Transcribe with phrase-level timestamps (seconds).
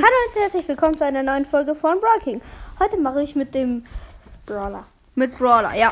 [0.00, 2.40] Hallo und herzlich willkommen zu einer neuen Folge von Brawl King.
[2.78, 3.84] Heute mache ich mit dem
[4.46, 4.86] Brawler.
[5.16, 5.90] mit Brawler, ja.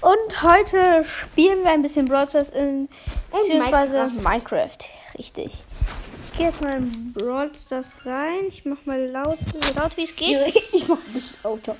[0.00, 2.88] Und heute spielen wir ein bisschen Brawl Stars in
[3.30, 4.78] beziehungsweise Minecraft.
[5.16, 5.62] Richtig.
[6.26, 8.46] Ich gehe jetzt mal in Brawl Stars rein.
[8.48, 10.52] Ich mache mal laut, so laut wie es geht.
[10.72, 11.76] Ich mach ein bisschen lauter.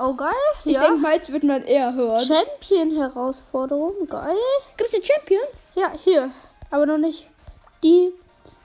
[0.00, 0.32] Oh geil.
[0.64, 0.82] Ich ja.
[0.82, 2.18] denke mal, jetzt wird man eher hören.
[2.18, 4.34] Champion Herausforderung, geil.
[4.76, 5.44] Gibt es den Champion?
[5.76, 6.32] Ja, hier,
[6.72, 7.28] aber noch nicht
[7.84, 8.10] die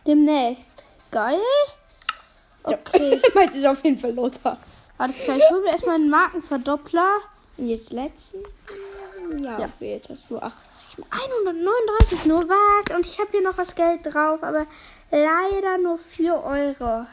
[0.07, 0.87] demnächst.
[1.11, 1.39] Geil.
[2.63, 3.21] Okay.
[3.35, 4.57] Meins ist auf jeden Fall lauter.
[4.97, 7.17] Alles klar, ich hole mir erstmal einen Markenverdoppler.
[7.57, 8.43] Und jetzt letzten?
[9.41, 9.65] Ja, Ja.
[9.75, 11.03] okay, jetzt hast du 80.
[11.09, 12.95] 139 nur was.
[12.95, 14.65] Und ich habe hier noch was Geld drauf, aber
[15.11, 17.05] leider nur 4 Euro.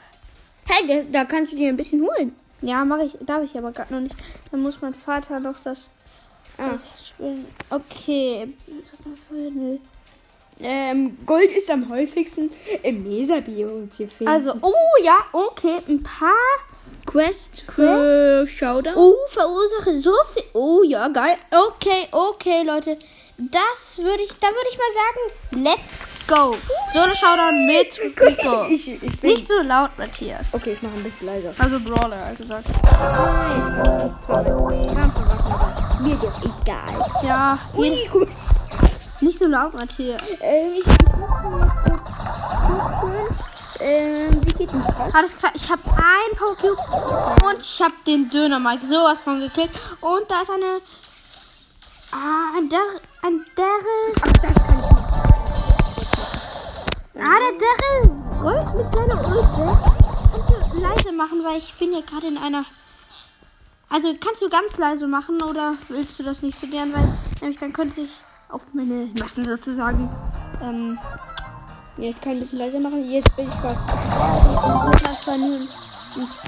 [0.67, 2.35] Hey, da, kannst du dir ein bisschen holen.
[2.61, 4.15] Ja, mache ich, darf ich aber gerade noch nicht.
[4.51, 5.89] Dann muss mein Vater noch das
[6.59, 6.79] Ah.
[7.71, 8.53] Okay.
[10.61, 12.51] Ähm, Gold ist am häufigsten
[12.83, 14.33] im Laserbiom zu finden.
[14.33, 16.33] Also, oh ja, okay, ein paar.
[17.05, 18.95] Quest für Showdown.
[18.97, 20.45] Oh, verursache so viel.
[20.53, 21.37] Oh ja, geil.
[21.51, 22.97] Okay, okay, Leute.
[23.39, 26.57] Das würde ich, da würde ich mal sagen, let's go.
[26.93, 28.67] Solo Showdown mit Rico.
[28.69, 29.23] Ich, ich.
[29.23, 30.55] Nicht so laut, Matthias.
[30.55, 31.55] Okay, ich mache ein bisschen leiser.
[31.59, 32.69] Also Brawler, also gesagt.
[36.01, 37.11] Mir doch egal.
[37.25, 38.09] Ja, Ui.
[39.23, 40.21] Nicht so laut, Matthias.
[40.41, 41.69] Ähm, ich, muss mal
[43.01, 43.37] gucken.
[43.81, 45.15] Ähm, wie geht denn das?
[45.15, 46.77] Alles klar, ich habe ein Cube
[47.45, 49.71] und ich habe den Döner mal sowas von gekillt.
[50.01, 50.81] Und da ist eine.
[52.13, 53.01] Ah, ein Daryl.
[53.23, 54.13] Ein Daryl.
[54.21, 55.03] Ach, das kann ich nicht.
[57.19, 58.05] Ah, der Daryl
[58.41, 59.65] rollt mit seiner Ulti.
[60.33, 62.65] Kannst du leise machen, weil ich bin ja gerade in einer.
[63.89, 67.59] Also kannst du ganz leise machen oder willst du das nicht so gern, weil nämlich
[67.59, 68.11] dann könnte ich
[68.53, 70.09] auf meine Massen sozusagen.
[70.63, 70.99] Ähm,
[71.97, 73.09] Ja, ich kann ein bisschen leiser machen.
[73.11, 73.81] Jetzt bin ich fast.
[75.03, 75.59] das war nur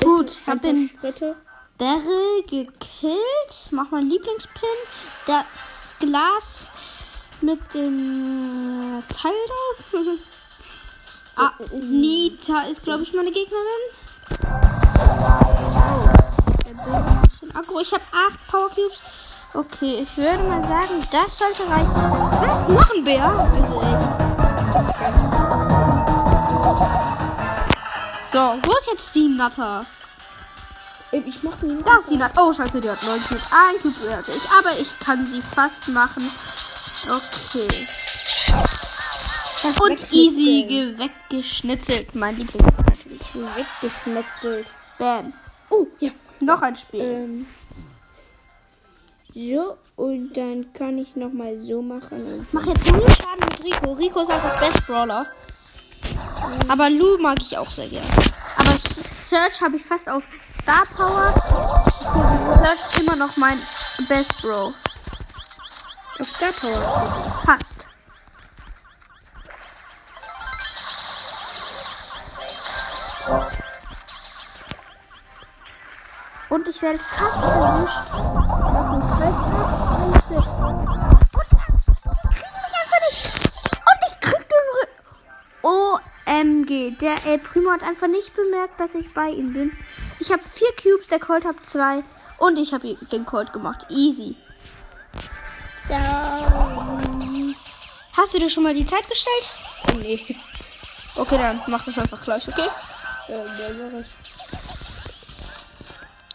[0.03, 1.37] Gut, ich hab den Schritte.
[1.79, 3.69] Daryl gekillt.
[3.71, 4.79] Mach mein Lieblingspin.
[5.27, 6.71] Das Glas
[7.41, 10.03] mit dem Teil drauf.
[11.37, 13.83] ah, Nita ist, glaube ich, meine Gegnerin.
[17.29, 17.81] Bisschen aggro.
[17.81, 19.01] Ich habe acht Power Cubes.
[19.55, 21.95] Okay, ich würde mal sagen, das sollte reichen.
[21.95, 22.69] Was?
[22.69, 23.25] Noch ein Bär?
[23.25, 24.05] Also echt.
[28.33, 29.87] So, wo ist jetzt die Natter?
[31.13, 31.79] Ich mach ihn.
[31.85, 32.35] Da ist die Natter.
[32.43, 33.41] Oh, scheiße, die hat 9 Cube.
[33.53, 33.95] Ein Cube
[34.37, 34.51] ich.
[34.51, 36.29] Aber ich kann sie fast machen.
[37.05, 37.87] Okay.
[39.59, 42.13] Fast Und easy ge- weggeschnitzelt.
[42.17, 43.23] Mein Lieblings natürlich.
[43.55, 44.67] Weggeschnetzelt.
[44.99, 45.33] Bam.
[45.71, 46.11] Oh, ja.
[46.41, 47.01] Noch ein Spiel.
[47.01, 47.47] Ähm.
[49.35, 52.47] So, und dann kann ich nochmal so machen.
[52.53, 53.93] Mach jetzt nur Schaden mit Rico.
[53.95, 55.27] Rico ist einfach Best Brawler.
[56.69, 58.07] Aber Lu mag ich auch sehr gerne.
[58.57, 61.35] Aber Search habe ich fast auf Star Power.
[62.63, 63.59] Search immer noch mein
[64.09, 64.73] Best Bro.
[66.21, 67.43] auf Star Power.
[67.45, 67.75] Fast.
[76.55, 78.13] Und ich werde fast erwischt.
[78.13, 79.35] Noch ein.
[79.99, 80.37] Und mich
[82.79, 83.25] einfach nicht.
[83.91, 84.67] Und ich krieg den
[85.63, 86.71] OMG.
[87.01, 89.77] Der El Primo hat einfach nicht bemerkt, dass ich bei ihm bin.
[90.21, 92.05] Ich habe vier Cubes, der Colt hat zwei.
[92.39, 93.87] Und ich habe den Colt gemacht.
[93.89, 94.37] Easy.
[95.89, 95.97] So.
[98.17, 99.49] Hast du dir schon mal die Zeit gestellt?
[99.99, 100.37] Nee.
[101.17, 102.69] Okay, dann mach das einfach gleich, okay?
[103.29, 104.24] Ähm, dann mach ich.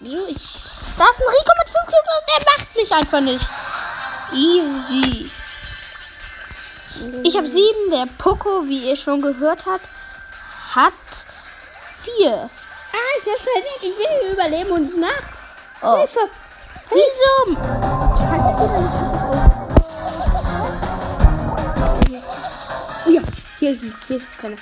[0.02, 0.72] So, ich.
[0.98, 3.46] Da ist ein Rico mit 5 Cubes und der macht mich einfach nicht.
[4.32, 5.32] Easy.
[7.24, 7.92] Ich habe 7.
[7.92, 9.86] Der Poco, wie ihr schon gehört habt,
[10.74, 10.94] hat
[12.04, 12.32] 4.
[12.32, 12.50] Ah,
[13.20, 13.82] ich hab's verdient.
[13.82, 15.34] Ich will überleben und es Nacht.
[15.82, 15.98] Oh.
[15.98, 16.30] Hilfe.
[16.92, 17.58] Wieso?
[23.06, 23.22] Oh ja,
[23.60, 24.56] hier ist, hier ist keiner.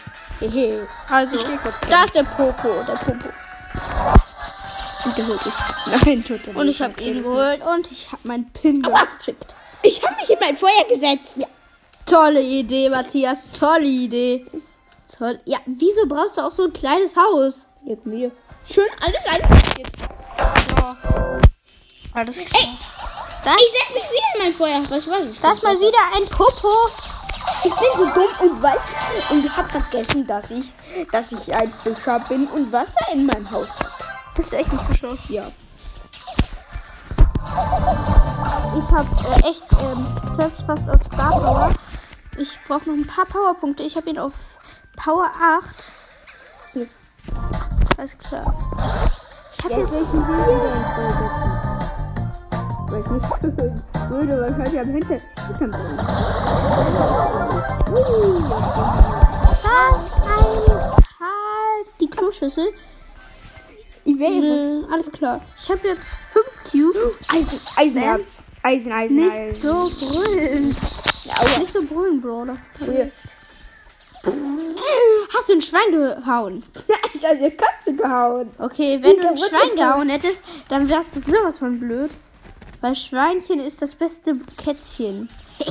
[1.10, 3.30] Also, Ich geh kurz da ist der Poco, der Popo.
[5.08, 5.54] Und der holt dich.
[6.06, 8.86] Nein, tut er Und ich habe ihn geholt und ich habe meinen Pin
[9.18, 9.56] geschickt.
[9.84, 11.48] Ich habe mich in mein Feuer gesetzt.
[12.06, 13.50] Tolle Idee, Matthias.
[13.52, 14.46] Tolle Idee.
[15.18, 15.40] Toll.
[15.46, 17.70] Ja, wieso brauchst du auch so ein kleines Haus?
[17.86, 18.32] Mit mir.
[18.70, 19.88] Schön alles eingerichtet.
[22.14, 22.52] Alles Ey, ich
[23.46, 24.84] setz mich wieder in mein Feuer.
[24.90, 25.40] Was war das?
[25.40, 26.74] Das mal wieder ein Popo.
[27.64, 28.82] Ich bin so dumm und weiß
[29.30, 30.66] und hab vergessen, dass ich,
[31.12, 33.97] dass ich ein Fischer bin und Wasser in meinem Haus habe.
[34.38, 35.18] Bist du echt ein Fischer?
[35.30, 35.52] Ja.
[38.78, 40.06] Ich habe äh, echt ähm,
[40.36, 41.74] Search fast auf Star Power.
[42.38, 43.82] Ich brauche noch ein paar Powerpunkte.
[43.82, 44.34] Ich habe ihn auf
[44.96, 45.92] Power 8.
[47.98, 48.54] Alles klar.
[49.58, 50.24] Ich hab Jetzt will ich setzen.
[52.90, 53.44] Weil ich nicht
[54.12, 55.98] würde wahrscheinlich am Hinter Hintern bringen.
[59.64, 61.86] Das ein Karl.
[62.00, 62.68] Die Kloschüssel.
[64.18, 65.42] Ich wäre fast Äh, alles klar.
[65.56, 67.20] Ich habe jetzt fünf Cubes.
[67.28, 68.30] Eisen, Eisenherz.
[68.64, 69.62] Eisen, Eisen, Nicht Eisen.
[69.62, 70.76] so brüllen.
[71.36, 71.60] Aua.
[71.60, 72.22] Nicht so brüllen.
[72.80, 73.12] Früher.
[75.34, 76.64] Hast du ein Schwein gehauen?
[77.14, 78.52] Ich habe eine Katze gehauen.
[78.60, 80.38] Okay, wenn du ein Ja, Schwein gehauen hättest,
[80.70, 82.12] dann wärst du sowas von blöd.
[82.82, 85.30] Weil Schweinchen ist das beste Kätzchen.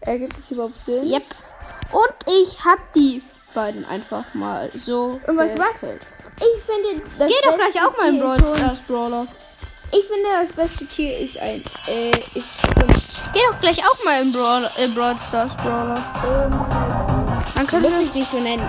[0.00, 1.06] Ergibt es überhaupt Sinn?
[1.10, 1.24] Yep.
[1.92, 3.22] Und ich hab die
[3.58, 5.20] beiden einfach mal so.
[5.26, 5.82] Und weißt du was?
[5.82, 9.26] Ich finde, das Geh doch gleich auch mal in Brawl Stars Brawler.
[9.90, 12.46] Ich finde, das beste Tier ist ein, äh, ist,
[13.32, 16.00] Geh doch gleich auch mal in Brawl, in Brawl Stars Brawler.
[16.24, 17.90] ähm, musst wir.
[17.98, 18.62] mich nicht so nennen.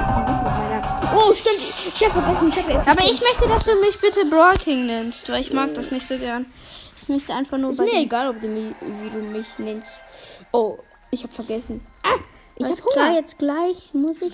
[1.15, 1.59] Oh, stimmt.
[1.93, 5.29] Ich habe vergessen, ich habe Aber ich möchte, dass du mich bitte Brawl King nennst,
[5.29, 6.47] weil ich mag das nicht so gern.
[6.99, 9.91] Ich möchte einfach nur Ist mir egal, ob du mich, wie du mich nennst.
[10.51, 10.79] Oh,
[11.11, 11.85] ich habe vergessen.
[12.01, 12.17] Ah,
[12.59, 14.33] ich habe klar, jetzt gleich muss ich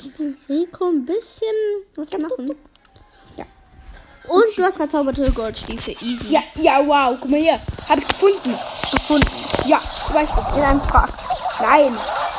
[0.49, 1.55] Rico ein bisschen
[1.95, 2.55] was machen.
[3.37, 3.45] Ja.
[4.27, 5.95] Und du hast verzauberte Goldstiefel.
[6.01, 6.29] Easy.
[6.31, 7.15] Ja, ja, wow.
[7.21, 7.59] Guck mal hier.
[7.87, 8.57] Habe ich gefunden.
[8.91, 9.29] gefunden.
[9.65, 11.11] Ja, zwei Stück in einem Park.
[11.61, 11.95] Nein,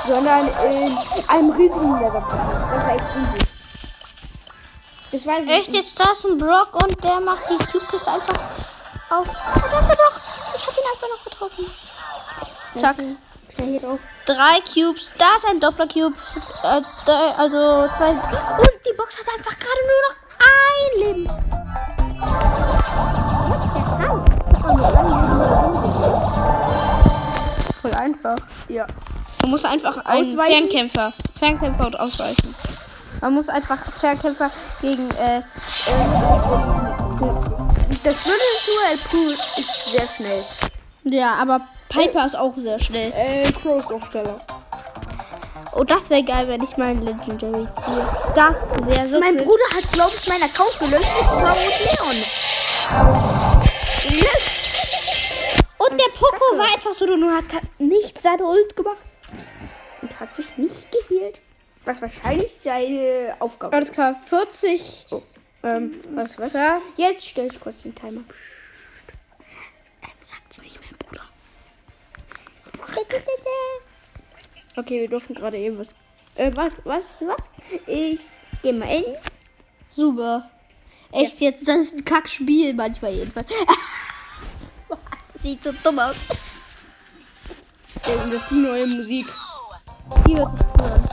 [0.06, 0.98] sondern in
[1.28, 2.52] einem riesigen Leatherpark.
[2.52, 3.48] Das war echt riesig.
[5.12, 5.78] Das weiß ich Echt, nicht.
[5.78, 8.34] jetzt da ist ein Brock und der macht die Cube-Kiste einfach
[9.10, 9.26] auf.
[9.28, 10.20] Oh, da ist der Brock.
[10.56, 11.66] Ich hab ihn einfach noch getroffen.
[12.74, 12.96] Zack.
[13.56, 14.00] Schnell hier drauf.
[14.26, 15.12] Drei Cubes.
[15.19, 16.14] Da ist ein Doppler-Cube.
[16.62, 16.82] Äh,
[17.38, 18.11] also zwei.
[18.11, 22.37] Und die Box hat einfach gerade nur noch ein Leben.
[27.82, 28.37] Voll einfach.
[28.69, 28.87] Ja.
[29.43, 30.69] Man muss einfach einen Ausweichen?
[30.69, 32.55] Fernkämpfer, Fernkämpfer und ausweichen.
[33.20, 34.50] Man muss einfach Fernkämpfer
[34.81, 35.43] gegen, äh,
[38.03, 40.44] Das Blöde ist nur, El Pooh ist sehr schnell.
[41.05, 43.12] ja, aber Piper ist auch sehr schnell.
[43.16, 44.38] Äh, Crow ist auch schneller.
[45.72, 48.08] Oh, das wäre geil, wenn ich meinen Legendary ziehe.
[48.34, 48.56] Das
[48.86, 49.44] wäre so Mein cool.
[49.44, 51.04] Bruder hat, glaube ich, meinen Account gelöscht.
[51.04, 52.24] Das war mit Leon.
[55.78, 57.44] Und der Poco war einfach so, nur hat
[57.78, 59.02] nicht seine Ult gemacht.
[60.02, 61.40] Und hat sich nicht geheilt.
[61.84, 65.06] Was wahrscheinlich seine Aufgabe Alles klar, 40.
[65.10, 65.22] Oh.
[65.62, 66.52] Ähm, was, was?
[66.54, 66.80] Ja.
[66.96, 68.22] Jetzt stell ich kurz den Timer.
[74.78, 75.94] Okay, wir dürfen gerade eben was.
[76.34, 77.37] Äh, was, was, was?
[77.87, 78.20] Ich
[78.62, 79.04] geh mal in.
[79.90, 80.50] Super.
[81.12, 83.48] Echt jetzt, das ist ein Kackspiel manchmal jedenfalls.
[85.37, 86.14] Sieht so dumm aus.
[88.04, 89.26] Äh, Das ist die neue Musik.
[90.26, 91.08] Die hört sich cool an.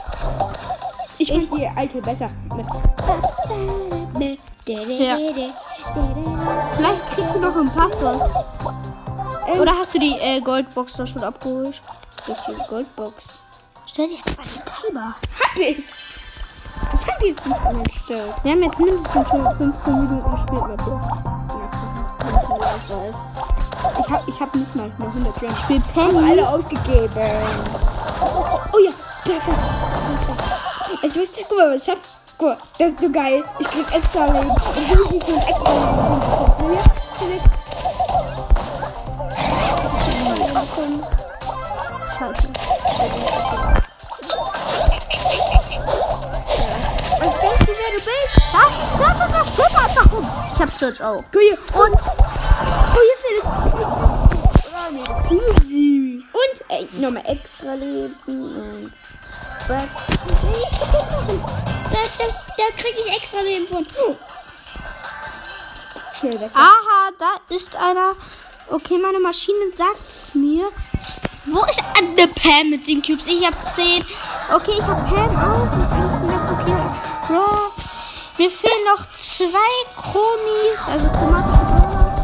[1.16, 2.30] Ich finde die alte besser.
[4.66, 5.18] Ja.
[6.76, 8.53] Vielleicht kriegst du noch im Pass was.
[9.46, 11.80] Ähm, Oder hast du die äh, Goldbox da schon abgeholt?
[12.26, 13.24] Welche Goldbox?
[13.86, 15.14] Stell dir mal den Timer.
[15.40, 15.84] Hab ich!
[16.90, 18.34] Das hab ich jetzt nicht eingestellt.
[18.42, 21.00] Wir haben jetzt mindestens schon 15 Minuten gespielt dir.
[24.00, 25.60] Ich hab, ich hab nicht mal eine 100 Gems.
[25.60, 26.30] Für Haben Penny.
[26.30, 27.10] alle ausgegeben.
[28.20, 28.90] Oh, oh ja,
[29.24, 29.58] perfekt.
[30.26, 30.42] perfekt.
[31.02, 31.98] Ich weiß, guck mal, was ich hab.
[32.38, 33.44] Guck mal, das ist so geil.
[33.58, 34.50] Ich krieg extra Leben.
[34.50, 37.03] Und will ich nicht so ein extra Leben bekommen.
[49.96, 50.28] Einfach rum.
[50.54, 51.24] Ich hab Search auch.
[51.32, 51.58] Guck hier.
[51.58, 51.98] Und.
[51.98, 53.46] Guck hier, Felix.
[53.46, 54.28] Oh,
[54.92, 56.24] das ist easy.
[56.32, 58.14] Und, ey, nochmal extra Leben.
[58.26, 58.92] Und.
[59.68, 59.88] Back.
[61.90, 63.86] Da, das, da krieg ich extra Leben von.
[66.18, 66.50] Schnell weg.
[66.54, 68.14] Aha, da ist einer.
[68.68, 70.70] Okay, meine Maschine sagt's mir.
[71.46, 73.26] Wo ist eine Pam mit 7 Cubes?
[73.26, 74.02] Ich hab 10.
[74.54, 75.66] Okay, ich hab Pam auch.
[75.70, 76.76] Das ist eigentlich ganz okay.
[77.26, 77.84] Bro.
[78.36, 82.14] Mir fehlen noch zwei Chromis, also chromatische Brawler.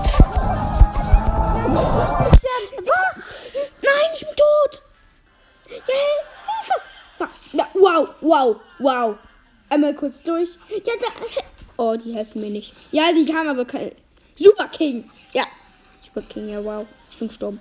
[2.86, 3.72] Was?
[3.82, 4.82] Nein, ich bin tot.
[5.66, 5.92] Hilfe.
[7.52, 9.16] Ja, wow, wow, wow.
[9.68, 10.50] Einmal kurz durch.
[10.68, 11.08] Ja, da.
[11.76, 12.72] Oh, die helfen mir nicht.
[12.92, 13.92] Ja, die kamen aber kein.
[14.36, 15.10] Super King.
[15.32, 15.44] Ja.
[16.02, 16.86] Super King, ja, wow.
[17.10, 17.60] Ich bin gestorben.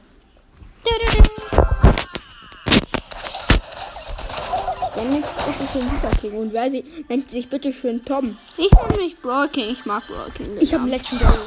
[5.00, 6.34] Ja, nennt sich bitte schön Super King.
[6.38, 8.38] Und wer sie nennt sich bitte schön Tom.
[8.58, 9.70] Ich nenne mich Brawl King.
[9.72, 10.58] Ich mag Brawl King.
[10.60, 11.38] Ich habe Legendary.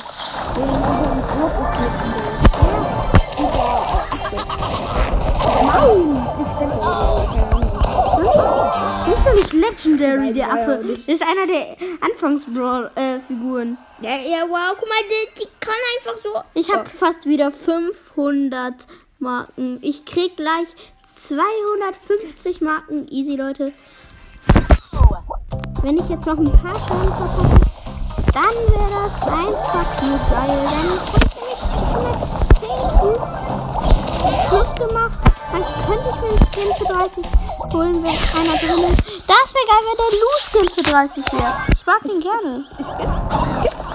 [0.55, 2.33] Gurt ist Legendary.
[5.65, 6.27] Nein!
[6.39, 6.71] Ich bin.
[9.05, 10.85] Der ist doch nicht Legendary, der er Affe.
[10.89, 13.77] Das ist einer der Anfangs-Figuren.
[14.01, 16.31] Ja, ja, wow, guck mal, die, die kann einfach so.
[16.55, 18.75] Ich habe fast wieder 500
[19.19, 19.79] Marken.
[19.83, 20.69] Ich krieg gleich
[21.15, 23.07] 250 Marken.
[23.09, 23.73] Easy, Leute.
[25.83, 27.61] Wenn ich jetzt noch ein paar Schaden verpasse,
[28.33, 30.59] dann wäre das einfach nur geil.
[30.71, 32.17] Dann hätte ich schon mal
[32.61, 33.29] 10 Cubes
[34.49, 35.19] plus gemacht.
[35.53, 37.25] Dann könnte ich mir einen Skin für 30
[37.73, 39.29] holen, wenn einer drin ist.
[39.29, 41.53] Das wäre geil, wenn der Lou-Skin für 30 wäre.
[41.73, 42.65] Ich mag den gerne.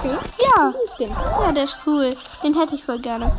[0.02, 0.18] Den?
[0.38, 0.70] Ja.
[0.70, 1.10] Gibt's den?
[1.10, 2.16] Ja, der ist cool.
[2.44, 3.32] Den hätte ich voll gerne.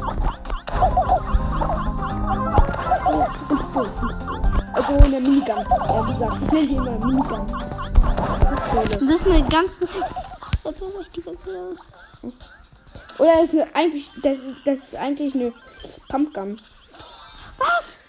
[4.89, 5.48] In der Minigun.
[5.48, 7.48] Ja, wie gesagt, ich nenne die immer Minigun.
[8.41, 8.89] Das ist so eine.
[8.89, 9.88] Das ist eine ganze.
[10.63, 12.31] Was erkläre ich die ganze aus?
[13.19, 15.53] Oder das ist eine, eigentlich, das, das ist eigentlich eine
[16.08, 16.60] Pumpgun.
[17.58, 18.03] Was?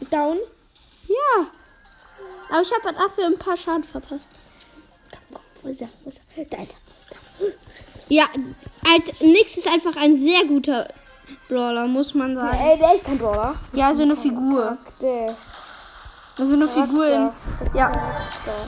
[0.00, 0.38] Ist down?
[1.08, 1.46] Ja.
[2.50, 4.28] Aber ich habe halt dafür ein paar Schaden verpasst.
[5.62, 5.88] Wo ist er?
[6.02, 6.44] Wo ist er?
[6.44, 6.78] Da ist er.
[7.08, 8.14] Da ist er.
[8.14, 8.24] Ja,
[8.86, 10.88] halt, Nix ist einfach ein sehr guter
[11.48, 12.56] Brawler, muss man sagen.
[12.58, 13.54] Ja, ey, der ist kein Brawler.
[13.72, 14.76] Ja, so eine Figur.
[14.98, 15.36] Charakter.
[16.36, 17.30] So eine Figur in.
[17.74, 17.92] Ja.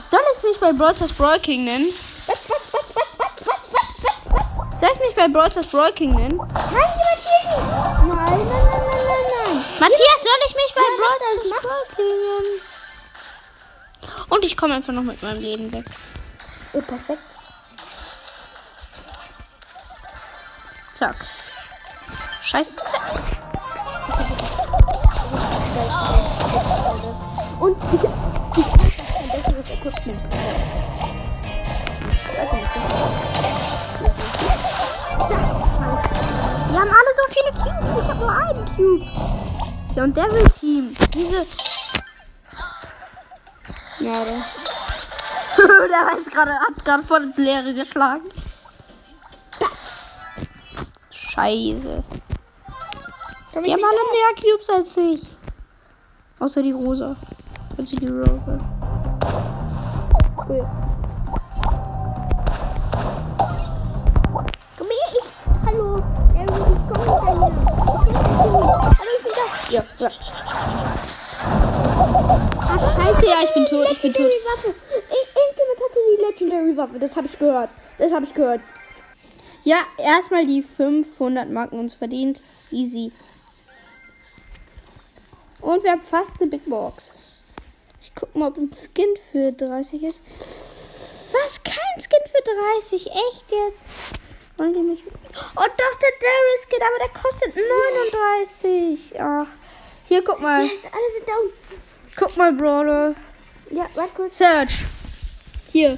[0.07, 1.89] Soll ich mich bei Brawlers Brawl King nennen?
[4.79, 6.37] Soll ich mich bei Brawlers Brawl King nennen?
[6.37, 7.43] Nein, Matthias!
[7.55, 12.61] Nein, nein, nein, nein, nein, Matthias, soll ich mich bei Brawlers Brawl King nennen?
[14.29, 15.85] Und ich komme einfach noch mit meinem Leben weg.
[16.73, 17.21] Oh, perfekt.
[20.93, 21.25] Zack.
[22.45, 22.79] Scheiße.
[27.59, 30.21] Und ich, ich habe kein besseres Equipment.
[36.69, 38.03] Die haben alle so viele Cubes.
[38.03, 39.05] Ich habe nur einen Cube.
[39.95, 40.95] Ja, und Devil Team.
[41.15, 41.47] Diese.
[44.01, 44.45] Ja, der.
[45.87, 48.29] der weiß gerade, hat gerade voll ins Leere geschlagen.
[51.09, 52.03] Scheiße.
[53.63, 55.37] Die haben alle mehr Cubes als ich.
[56.39, 57.15] Außer die Rosa.
[57.77, 58.59] Also die Rosa.
[60.45, 60.67] Cool.
[64.77, 65.27] Komm her, ich.
[65.65, 66.03] Hallo.
[66.33, 66.43] Ich
[66.91, 67.51] komme hinterher.
[68.99, 69.45] Hallo, ich bin da.
[69.71, 70.09] Ja, ja.
[72.59, 74.27] Ach, scheiße, ja, ich bin tot, ich bin tot.
[74.27, 74.43] Ich,
[75.33, 76.99] irgendjemand hatte die Legendary Waffe.
[76.99, 77.69] Das habe ich gehört.
[77.99, 78.59] Das habe ich gehört.
[79.63, 82.41] Ja, erstmal die 500 Marken uns verdient.
[82.69, 83.13] Easy.
[85.65, 87.39] Und wir haben fast eine Big Box.
[87.99, 90.21] Ich guck mal, ob ein Skin für 30 ist.
[91.33, 91.63] Was?
[91.63, 92.43] Kein Skin für
[92.77, 93.07] 30?
[93.07, 94.19] Echt jetzt?
[94.57, 95.03] Wollen die mich.
[95.07, 99.19] Oh, doch, der Daryl Skin, aber der kostet 39.
[99.19, 99.47] Ach.
[100.07, 100.65] Hier, guck mal.
[100.65, 101.49] Yes, alle sind down.
[102.15, 103.15] Guck mal, Brawler.
[103.71, 104.37] Ja, warte kurz.
[104.37, 104.69] Search.
[105.71, 105.97] Hier.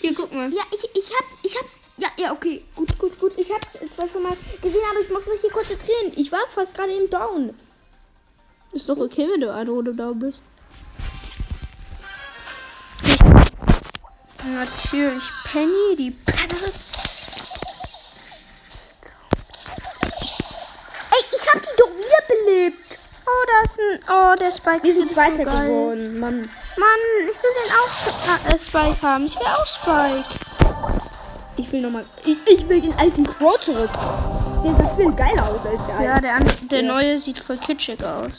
[0.00, 0.50] Hier, guck mal.
[0.50, 1.66] Ja, ich, ich hab, ich hab,
[1.98, 3.34] ja, ja, okay, gut, gut, gut.
[3.36, 6.14] Ich hab's zwar schon mal gesehen, aber ich muss mich hier konzentrieren.
[6.16, 7.54] Ich war fast gerade im Down.
[8.72, 10.42] Ist doch okay, wenn du eine Runde da bist.
[14.44, 16.72] Natürlich Penny, die Pennerin.
[21.10, 22.98] Ey, ich hab die doch wiederbelebt.
[23.26, 24.00] Oh, da ist ein.
[24.08, 26.50] Oh, der Spike Wir sind ist Zweiter so geworden, Mann.
[26.76, 27.00] Mann,
[27.30, 29.26] ich will den auch äh, Spike haben.
[29.26, 30.24] Ich will auch Spike.
[31.58, 33.90] Ich will nochmal, ich, ich will den alten Crow zurück.
[34.64, 36.22] Der sieht viel geiler aus als der Ja, alte.
[36.22, 38.30] der, andere, der neue sieht voll kitschig aus.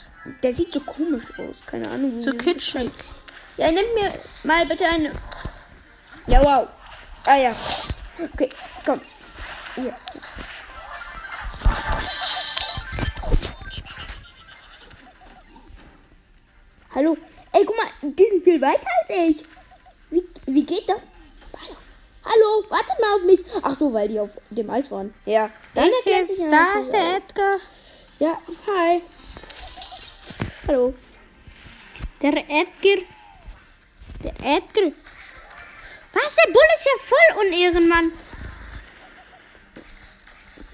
[0.42, 1.58] Der sieht so komisch aus.
[1.66, 2.22] Keine Ahnung.
[2.22, 2.92] So kitschig.
[3.58, 4.14] Ja, nimm mir
[4.44, 5.12] mal bitte eine.
[6.28, 6.68] Ja, wow.
[7.26, 7.56] Ah ja.
[8.34, 8.50] Okay,
[8.86, 9.00] komm.
[9.78, 9.94] Ja.
[16.96, 17.18] Hallo.
[17.52, 19.44] Ey, guck mal, die sind viel weiter als ich.
[20.10, 21.02] Wie, wie geht das?
[22.24, 22.64] Hallo.
[22.70, 23.44] Wartet mal auf mich.
[23.62, 25.14] Ach so, weil die auf dem Eis waren.
[25.26, 25.50] Ja.
[25.76, 27.58] Dann Ich erklärt sich da ist der Edgar.
[28.20, 28.38] Ja,
[28.68, 29.02] hi.
[30.66, 30.94] Hallo.
[32.22, 33.04] Der Edgar.
[34.24, 34.92] Der Edgar.
[36.14, 36.36] Was?
[36.36, 38.12] Der Bull ist ja voll Unehrenmann.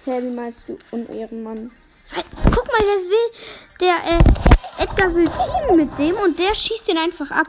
[0.06, 1.72] Hä, wie meinst du, Unehrenmann?
[2.14, 3.32] Guck mal, der will.
[3.80, 7.48] Der äh, Edgar will teamen mit dem und der schießt den einfach ab.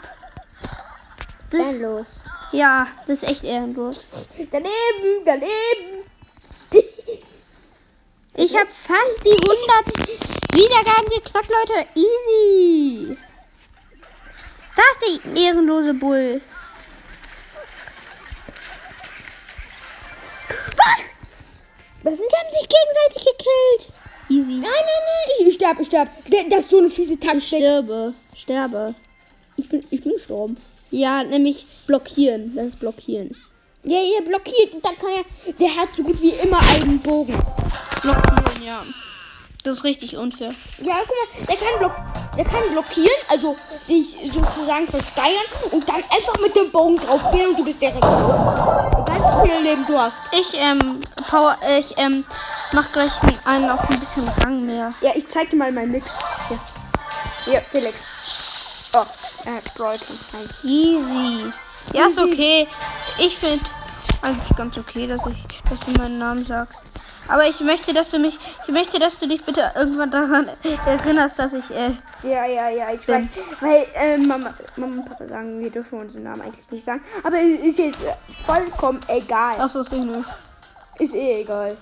[1.51, 2.07] Das, Ehrenlos.
[2.53, 4.07] ja, das ist echt ehrenlos.
[4.51, 6.00] Daneben, daneben.
[8.43, 11.87] Ich habe fast die 100 Wiedergaben geknackt, Leute.
[11.95, 13.17] Easy.
[14.77, 16.41] Da ist der ehrenlose Bull.
[20.49, 21.01] Was?
[22.03, 23.93] Was ist Die haben sich gegenseitig gekillt.
[24.31, 24.53] Easy.
[24.53, 26.09] Nein, nein, nein, ich, ich sterb, ich sterb.
[26.29, 27.43] Der- Das ist so eine fiese Taktik.
[27.43, 28.15] Stirbe.
[28.35, 28.95] sterbe.
[29.57, 30.57] Ich bin, ich bin gestorben.
[30.91, 32.55] Ja, nämlich blockieren.
[32.57, 33.37] Das ist blockieren.
[33.83, 35.53] Ja, ihr blockiert und dann kann er.
[35.55, 37.39] Der hat so gut wie immer einen Bogen.
[38.03, 38.85] Blockieren, ja.
[39.65, 40.55] Das ist richtig unfair.
[40.79, 41.93] Ja, guck mal, der kann, block,
[42.37, 43.57] der kann blockieren, also
[43.89, 49.07] dich sozusagen versteigern und dann einfach mit dem Bogen draufgehen und du bist der Rekord.
[49.07, 50.17] Egal wie viel Leben du hast.
[50.33, 52.25] Ich, ähm, Power, ich, ähm,
[52.73, 53.13] mach gleich
[53.45, 54.95] einen auf ein bisschen Rang mehr.
[55.03, 56.07] Ja, ich zeig dir mal meinen Mix.
[56.49, 56.61] Hier.
[57.45, 57.97] Hier, Felix.
[58.95, 59.05] Oh,
[59.45, 60.19] er hat Bräutung.
[60.33, 60.49] Nein.
[60.65, 61.53] Easy.
[61.93, 62.69] Ja, ist okay.
[63.19, 63.65] Ich finde
[64.23, 66.79] eigentlich ganz okay, dass ich, dass du meinen Namen sagst.
[67.29, 70.49] Aber ich möchte, dass du mich, ich möchte, dass du dich bitte irgendwann daran
[70.85, 73.25] erinnerst, dass ich, äh, Ja, ja, ja, ich weiß.
[73.61, 77.03] Weil äh, Mama, Mama und Papa sagen, wir dürfen unseren Namen eigentlich nicht sagen.
[77.23, 78.15] Aber es ist jetzt äh,
[78.45, 79.57] vollkommen egal.
[79.59, 80.29] das wusste ich nicht.
[80.99, 81.77] Ist eh egal.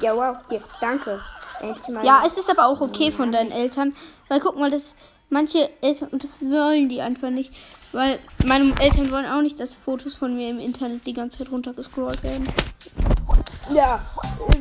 [0.00, 0.36] Ja, wow.
[0.50, 1.20] Hier, danke.
[1.60, 2.04] Endlich mal.
[2.04, 3.96] Ja, es ist aber auch okay von deinen Eltern,
[4.28, 4.96] weil guck mal, das
[5.30, 7.52] manche Eltern das wollen die einfach nicht,
[7.92, 11.50] weil meine Eltern wollen auch nicht, dass Fotos von mir im Internet die ganze Zeit
[11.50, 12.48] runtergescrollt werden.
[13.72, 14.00] Ja,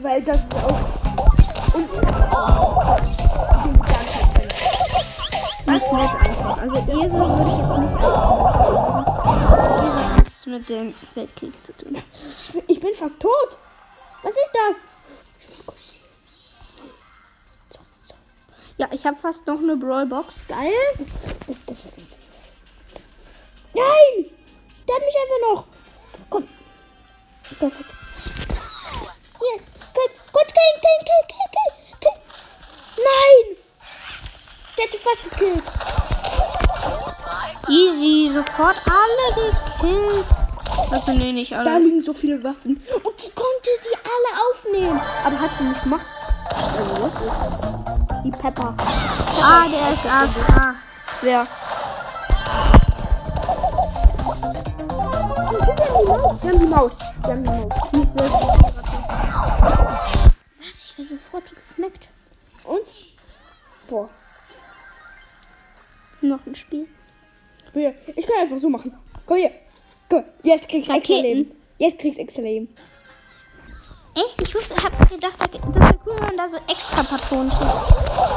[0.01, 0.79] weil das ist auch.
[1.73, 1.91] Und.
[5.67, 6.57] Nicht nett einfach.
[6.57, 7.93] Also Esel würde ich jetzt nicht.
[9.77, 11.97] Esel hat nichts mit dem Weltkrieg zu tun.
[12.67, 13.57] Ich bin fast tot.
[14.23, 14.75] Was ist das?
[15.39, 15.77] Ich muss kurz.
[18.77, 20.35] Ja, ich habe fast noch eine Brawlbox.
[20.47, 20.71] Geil.
[21.47, 22.10] Das, das wird
[23.73, 24.25] Nein!
[24.87, 25.65] Der hat mich einfach noch.
[26.29, 26.47] Komm.
[27.59, 27.89] Perfekt.
[29.39, 29.59] Hier,
[29.93, 32.17] kurz, kurz, kill, kill, kill, kill, kill, kill.
[32.97, 33.57] Nein!
[34.77, 35.63] Der hätte fast gekillt.
[37.69, 40.25] Easy, sofort alle gekillt.
[40.91, 41.79] Also nee, nicht Da alle.
[41.79, 42.81] liegen so viele Waffen.
[43.03, 45.01] Und die konnte die alle aufnehmen.
[45.23, 46.05] Aber hat sie nicht gemacht.
[46.49, 48.25] Also was ist?
[48.25, 48.73] Die Pepper.
[48.77, 50.75] Ah, der ist AFK.
[51.21, 51.47] Wer?
[55.61, 56.93] Wir haben die Maus.
[57.21, 57.73] Wir haben die Maus.
[57.93, 58.31] Die ist sehr
[60.59, 60.75] Was?
[60.83, 62.09] Ich werde sofort gesnackt.
[62.65, 62.81] Und?
[63.87, 64.09] Boah.
[66.21, 66.87] Noch ein Spiel.
[67.73, 67.93] Hier.
[68.15, 68.93] Ich kann einfach so machen.
[69.25, 69.51] Komm hier.
[70.09, 70.23] Komm.
[70.43, 71.13] Jetzt kriegst du extra.
[71.13, 71.51] Leben.
[71.77, 72.73] Jetzt kriegst du extra Leben.
[74.13, 74.41] Echt?
[74.41, 77.71] Ich wusste, hab gedacht, das wäre cool, wenn man da so extra Patronen kriegt.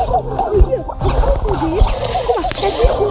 [0.09, 0.85] Oh, hier.
[1.03, 1.85] Das ist eine Idee.
[2.27, 2.51] Guck mal.
[2.55, 3.07] Das ist so.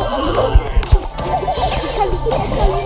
[1.84, 2.83] Ich kann so viel extra Leben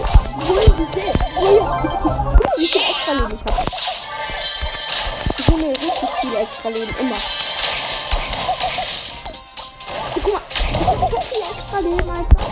[0.47, 1.07] holen, wie viel.
[1.07, 1.81] Ja.
[1.81, 3.65] Guck mal, wie viel extra Leben ich habe.
[5.39, 6.95] Ich hole mir richtig viel extra Leben.
[6.99, 7.15] Immer.
[10.13, 10.41] Guck mal.
[10.79, 12.45] Ich habe so viel extra Leben einfach.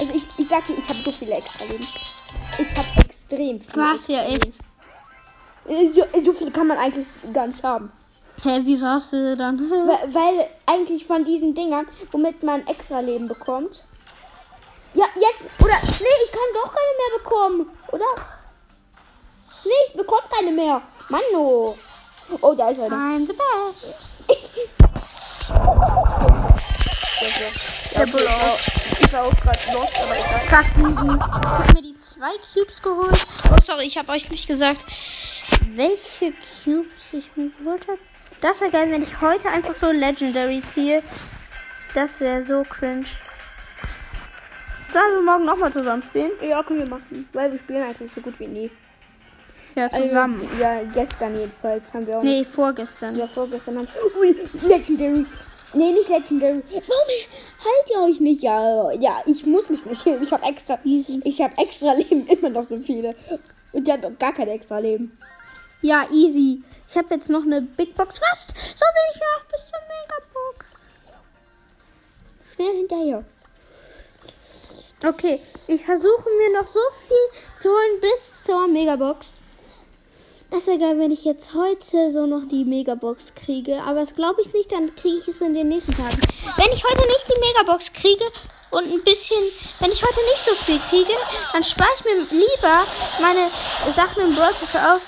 [0.00, 1.86] Also ich, ich sag dir, ich habe so viele extra Leben.
[2.58, 3.82] Ich habe extrem viel.
[3.82, 4.58] Was ja echt.
[5.68, 7.92] Äh, So, so viel kann man eigentlich gar nicht haben.
[8.42, 9.58] Hä, wieso hast du dann?
[9.70, 13.84] Weil, weil eigentlich von diesen Dingern, womit man extra Leben bekommt.
[14.94, 15.44] Ja, jetzt.
[15.60, 15.78] Oder.
[15.82, 17.70] Nee, ich kann doch keine mehr bekommen.
[17.88, 18.14] Oder?
[19.64, 20.82] Nee, ich bekomme keine mehr.
[21.08, 21.76] Mann, oh.
[22.40, 22.96] Oh, da ist einer.
[22.96, 24.10] I'm the best.
[27.94, 28.56] Der Buller.
[29.00, 30.48] Ich war auch gerade lost, aber egal.
[30.48, 30.66] Zack.
[30.76, 33.26] Ich hab mir die zwei Cubes geholt.
[33.50, 34.84] Oh, sorry, ich habe euch nicht gesagt,
[35.74, 37.98] welche Cubes ich mir geholt habe.
[38.40, 41.02] Das wäre geil, wenn ich heute einfach so Legendary ziehe.
[41.94, 43.06] Das wäre so cringe.
[44.92, 46.32] Sollen wir morgen nochmal zusammen spielen?
[46.40, 47.28] Ja, können wir machen.
[47.32, 48.70] Weil wir spielen eigentlich so gut wie nie.
[49.74, 50.40] Ja, zusammen.
[50.50, 53.16] Also, ja, gestern jedenfalls haben wir auch Nee, vorgestern.
[53.16, 53.88] Ja, vorgestern haben.
[54.20, 54.36] Ui,
[54.68, 55.24] Legendary.
[55.74, 56.62] Nee, nicht Legendary.
[56.70, 57.08] Warum
[57.64, 58.42] halt ihr euch nicht?
[58.42, 60.22] Ja, ja, ich muss mich nicht healen.
[60.22, 60.78] Ich habe extra.
[60.84, 63.14] Ich habe extra Leben, immer noch so viele.
[63.72, 65.16] Und die haben gar kein extra Leben.
[65.80, 66.62] Ja, easy.
[66.86, 68.20] Ich habe jetzt noch eine Big Box.
[68.20, 68.48] Was?
[68.48, 70.88] So will ich noch bis zur Megabox.
[72.54, 73.24] Schnell hinterher.
[75.04, 79.42] Okay, ich versuche mir noch so viel zu holen bis zur Megabox.
[80.50, 83.82] Das wäre geil, wenn ich jetzt heute so noch die Megabox kriege.
[83.82, 86.20] Aber das glaube ich nicht, dann kriege ich es in den nächsten Tagen.
[86.56, 88.24] Wenn ich heute nicht die Megabox kriege
[88.70, 89.42] und ein bisschen,
[89.80, 91.18] wenn ich heute nicht so viel kriege,
[91.52, 92.86] dann spare ich mir lieber
[93.20, 93.50] meine
[93.96, 95.00] Sachen im Pass auf.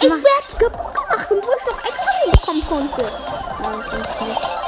[0.00, 0.24] Ich werde
[0.58, 0.96] gemacht
[1.28, 3.12] wo ich noch extra bekommen konnte.
[3.60, 4.66] Nein,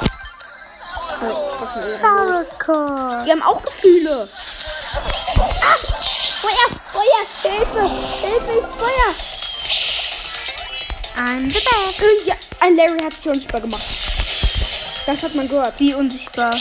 [2.03, 3.25] Hardcore.
[3.25, 4.29] Die haben auch Gefühle.
[4.95, 5.77] Ah!
[6.41, 6.69] Feuer!
[6.93, 7.53] Feuer!
[7.53, 7.91] Hilfe!
[8.21, 8.69] Hilfe!
[8.79, 9.15] Feuer!
[11.17, 12.01] I'm the best.
[12.01, 13.85] Äh, Ja, ein Larry hat sich unsichtbar gemacht.
[15.07, 15.75] Das hat man gehört.
[15.79, 16.55] Wie unsichtbar.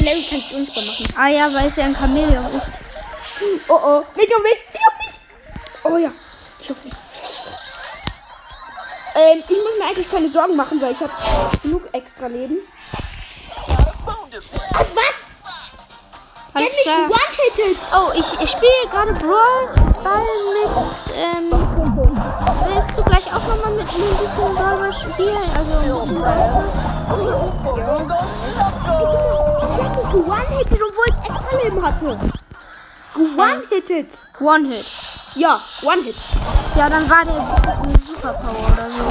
[0.00, 1.08] Larry kann sich unsichtbar machen.
[1.16, 2.70] Ah ja, weil es ja ein Chamäleon ist.
[3.68, 4.02] Oh oh.
[4.16, 4.64] Nicht um mich!
[4.72, 5.20] Nicht um mich!
[5.84, 6.10] Oh ja.
[6.60, 6.96] Ich hoffe nicht.
[9.14, 11.12] Ähm, ich muss mir eigentlich keine Sorgen machen, weil ich habe
[11.62, 12.58] genug extra Leben.
[14.72, 15.28] Was?
[16.54, 17.08] Hat mich klar.
[17.08, 17.78] one-hitted.
[17.94, 20.70] Oh, ich, ich spiele gerade Brawl Ball mit.
[21.14, 21.50] Ähm,
[22.74, 25.50] willst du gleich auch nochmal mit mir ein bisschen Brawl spielen?
[25.56, 26.64] Also ein bisschen Brawl
[29.76, 32.18] Der hat mich one-hitted, obwohl ich extra Leben hatte.
[33.14, 34.26] One-hitted.
[34.40, 34.86] One-Hit.
[35.34, 36.16] Ja, One-Hit.
[36.76, 39.02] Ja, dann war der eine Superpower oder so.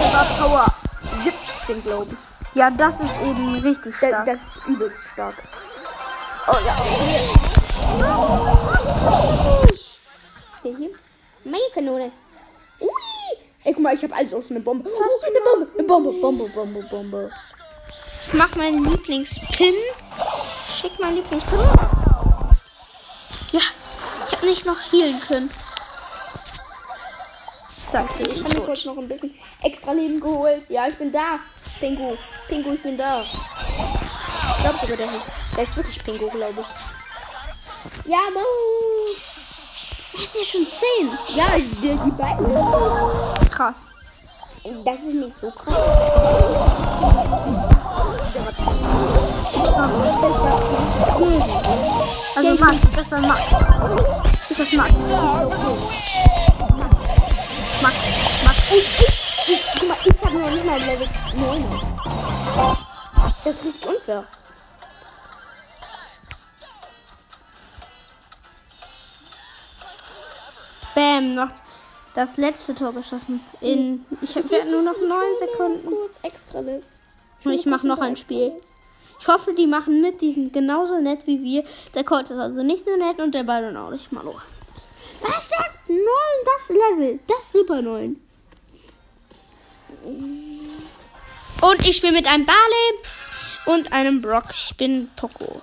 [0.00, 0.66] Der war Power
[1.24, 2.33] 17, glaube ich.
[2.54, 4.24] Ja, das ist eben richtig stark.
[4.26, 5.34] das ist übelst stark.
[6.46, 6.76] Oh ja.
[10.62, 10.90] Der hier?
[11.44, 12.12] Meine Kanone.
[12.80, 12.88] Ui.
[13.64, 14.88] Ey, guck mal, ich habe alles aus einer Bombe.
[14.88, 17.30] Oh, eine Bombe, eine Bombe, Bombe, Bombe, Bombe.
[18.28, 19.74] Ich mach meinen Lieblingspin.
[20.78, 21.58] Schick meinen Lieblingspin.
[23.52, 23.60] Ja,
[24.28, 25.50] ich habe nicht noch healen können.
[27.94, 30.68] Bin Ich ich habe mir kurz noch ein bisschen extra Leben geholt.
[30.68, 31.38] Ja, ich bin da.
[31.78, 32.16] Pingu.
[32.48, 33.22] Pingu, ich bin da.
[33.22, 35.24] Ich glaube sogar, der ist,
[35.56, 38.10] der ist wirklich Pingu, glaube ich.
[38.10, 38.40] Ja, Mo.
[40.12, 41.36] Ist der schon 10?
[41.36, 43.48] Ja, die, die beiden.
[43.50, 43.86] Krass.
[44.84, 45.76] Das ist nicht so krass.
[51.18, 51.42] Gegen.
[52.34, 53.42] Also Max, das war Max.
[54.50, 54.92] Ist das Max?
[54.92, 56.23] Max,
[58.76, 58.88] Ich,
[59.46, 61.80] ich, guck mal, ich habe noch nicht mal Level 9.
[63.44, 64.26] Das ist richtig unfair.
[70.92, 71.50] Bam, noch
[72.16, 73.40] das letzte Tor geschossen.
[73.60, 75.08] In, ich habe ja nur noch 9
[75.38, 75.86] Sekunden.
[75.86, 76.58] Kurz extra.
[76.58, 78.60] Und ich mache noch ein Spiel.
[79.20, 80.20] Ich hoffe, die machen mit.
[80.20, 81.64] Die sind genauso nett wie wir.
[81.94, 84.10] Der Colt ist also nicht so nett und der Ballon auch nicht.
[84.10, 84.34] Malo.
[85.22, 85.94] Was denn?
[85.94, 86.04] 9,
[86.44, 87.20] das Level.
[87.28, 88.23] Das Super 9.
[90.04, 92.98] Und ich spiele mit einem Barley
[93.66, 94.44] und einem Brock.
[94.54, 95.60] Ich bin Poco.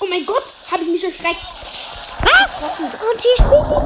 [0.00, 1.40] Oh mein Gott, habe ich mich erschreckt.
[2.22, 2.94] Was?
[2.94, 3.84] Und hier spielt Pam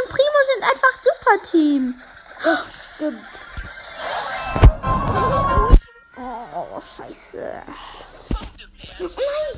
[0.00, 1.94] und Primo sind einfach super Team.
[2.42, 2.60] Das
[2.96, 3.20] stimmt.
[6.56, 7.62] Oh, scheiße.
[9.00, 9.54] Oh nein.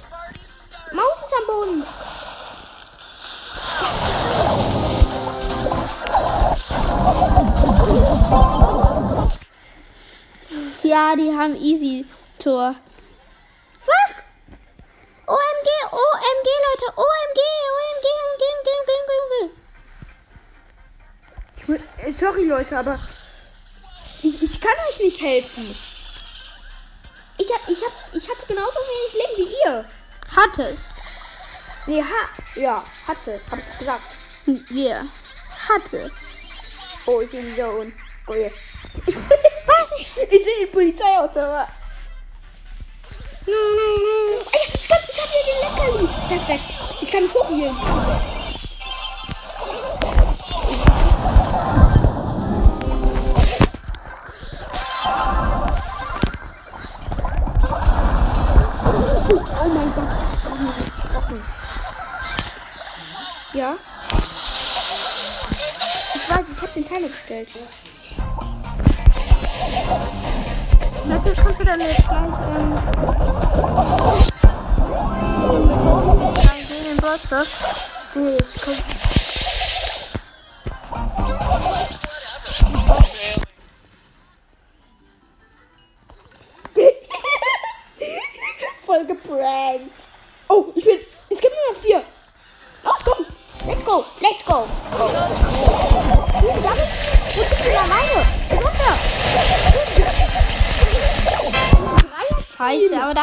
[0.92, 1.85] Maus ist am Boden.
[10.83, 12.07] Ja, die haben easy
[12.38, 12.75] Tor.
[13.85, 14.12] Was?
[15.27, 16.87] OMG, OMG, Leute.
[16.97, 17.40] OMG,
[17.77, 19.51] OMG, OMG, OMG, OMG,
[21.69, 22.07] OMG.
[22.07, 22.99] Äh, Sorry, Leute, aber
[24.23, 25.77] ich, ich kann euch nicht helfen.
[27.38, 29.85] Ich, hab, ich, hab, ich hatte genauso wenig Leben wie ihr.
[30.35, 30.95] Hattest.
[31.87, 32.29] Nee, ha.
[32.61, 33.40] Ja, hatte.
[33.51, 34.16] Hab ich gesagt.
[34.71, 35.05] Ja.
[35.69, 36.11] Hatte.
[37.07, 37.92] Oh, ich sehe die Zone.
[38.27, 38.49] Oh, ja.
[39.66, 39.90] Was?
[40.31, 41.40] Ich sehe den Polizeiauto.
[41.40, 41.69] aber-
[43.49, 46.09] Ah, ja, stopp, ich habe hier den Leckerli.
[46.29, 46.64] Perfekt.
[47.01, 47.77] Ich kann mich hochhielen.
[58.38, 60.59] Oh mein Gott.
[60.61, 61.42] Mich nicht erschrocken.
[63.53, 63.77] Ja?
[66.77, 67.49] Den Timer gestellt.
[71.09, 72.12] Natürlich kannst du dann jetzt gleich,
[72.59, 72.79] ähm,
[76.85, 77.49] den Botsters.
[78.15, 79.06] Oh, jetzt kommt.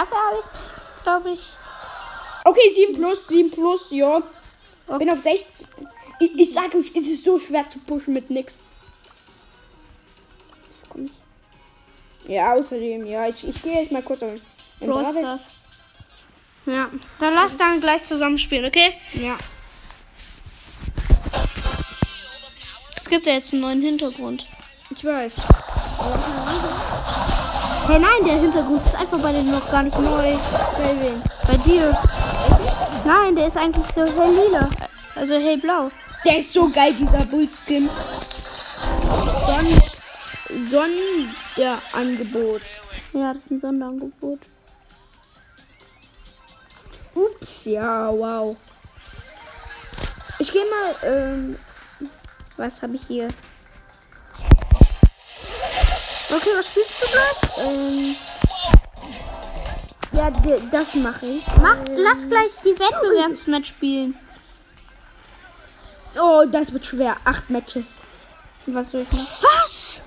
[0.03, 1.57] Dafür habe ich, glaube ich,
[2.45, 4.21] Okay, 7 plus, 7 plus, ja.
[4.97, 5.67] Bin auf 16.
[6.19, 8.59] Ich, ich sage euch, es ist so schwer zu pushen mit nix.
[12.27, 14.19] Ja, außerdem, ja, ich, ich gehe jetzt mal kurz.
[14.19, 15.41] Stars.
[16.65, 16.89] Ja,
[17.19, 18.93] dann lass dann gleich zusammen spielen, okay?
[19.13, 19.37] Ja.
[22.95, 24.47] Es gibt ja jetzt einen neuen Hintergrund.
[24.89, 25.35] Ich weiß.
[27.85, 30.37] Hey, nein, der Hintergrund ist einfach bei denen noch gar nicht neu.
[30.77, 31.21] Bei wem?
[31.45, 31.97] Bei dir.
[33.05, 34.69] Nein, der ist eigentlich so hell lila.
[35.15, 35.91] Also hellblau.
[36.25, 37.89] Der ist so geil, dieser Bullskin.
[40.69, 41.01] Son
[41.55, 42.61] Sonderangebot.
[43.11, 44.39] Ja, das ist ein Sonderangebot.
[47.15, 48.55] Ups, ja, wow.
[50.39, 51.57] Ich gehe mal, ähm,
[52.57, 53.27] Was habe ich hier?
[56.35, 57.67] Okay, was spielst du gleich?
[57.67, 58.15] Ähm,
[60.13, 60.31] ja,
[60.71, 61.43] das mache ich.
[61.61, 64.15] Mach, lass gleich die Wettbewerbsmatch spielen.
[66.19, 67.17] Oh, das wird schwer.
[67.23, 68.01] Acht Matches.
[68.65, 69.27] Was soll ich machen?
[69.41, 70.01] Was?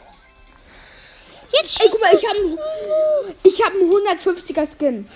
[1.53, 2.59] Jetzt Ey, guck mal, ich habe
[3.45, 5.09] ich hab einen 150er Skin.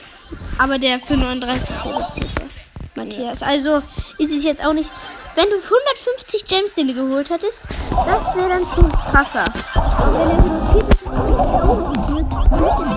[0.58, 2.96] Aber der für 39 reduziert ist.
[2.96, 3.42] Matthias.
[3.42, 3.82] Also
[4.18, 4.90] ist es jetzt auch nicht.
[5.34, 9.44] Wenn du 150 Gems den du geholt hättest, das wäre dann schon krasser.
[10.12, 11.06] Wenn er reduziert ist,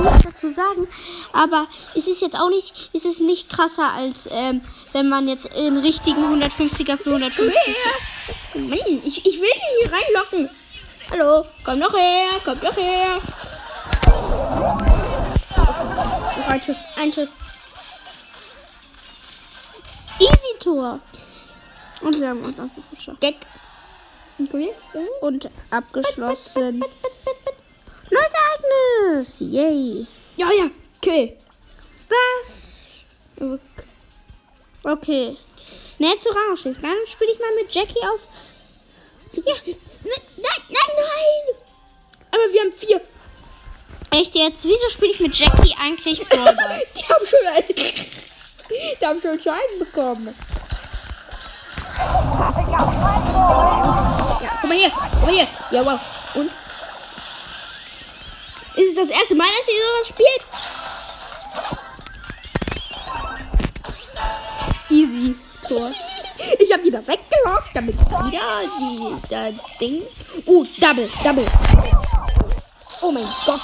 [0.01, 0.87] nichts dazu sagen.
[1.31, 4.61] Aber es ist jetzt auch nicht, ist es nicht krasser als ähm,
[4.93, 7.53] wenn man jetzt einen richtigen 150er für 150.
[8.55, 10.49] Mann, ich, ich will ihn hier reinlocken.
[11.11, 13.19] Hallo, komm doch her, komm doch her.
[16.47, 17.37] Ein Schuss, ein Schuss.
[20.19, 20.99] Easy Tor.
[22.03, 23.21] Und wir haben uns einfach geschafft.
[23.21, 23.35] Gag.
[25.21, 26.83] Und abgeschlossen.
[28.09, 29.35] Neues Ereignis.
[29.39, 30.07] Yay.
[30.35, 31.37] Ja, ja, okay.
[32.09, 33.53] Was?
[34.83, 35.37] Okay.
[35.99, 36.77] Nächste Rangenschiff.
[36.81, 38.19] Dann spiele ich mal mit Jackie auf.
[39.33, 41.55] Ja, nein, nein, nein.
[42.31, 43.01] Aber wir haben vier.
[44.11, 44.63] Echt jetzt?
[44.63, 46.19] Wieso spiele ich mit Jackie eigentlich?
[46.29, 47.67] Die haben schon einen.
[48.99, 50.35] Die haben schon Schein bekommen.
[54.61, 55.47] Komm mal her, komm mal her.
[55.71, 55.99] Ja, wow.
[56.35, 56.45] Und?
[58.75, 60.45] Ist es das erste Mal, dass ihr sowas spielt?
[64.89, 65.35] Easy.
[65.67, 65.91] Tor.
[66.59, 70.01] Ich habe wieder weggelockt, damit wieder die, das Ding.
[70.45, 71.47] Oh, Double, Double.
[73.01, 73.61] Oh mein Gott.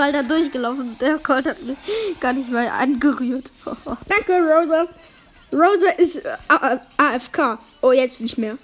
[0.00, 0.96] Ball da durchgelaufen.
[0.98, 1.76] Der Colt hat mich
[2.20, 3.52] gar nicht mal angerührt.
[4.08, 4.86] Danke, Rosa.
[5.52, 7.58] Rosa ist äh, A- AFK.
[7.82, 8.56] Oh, jetzt nicht mehr.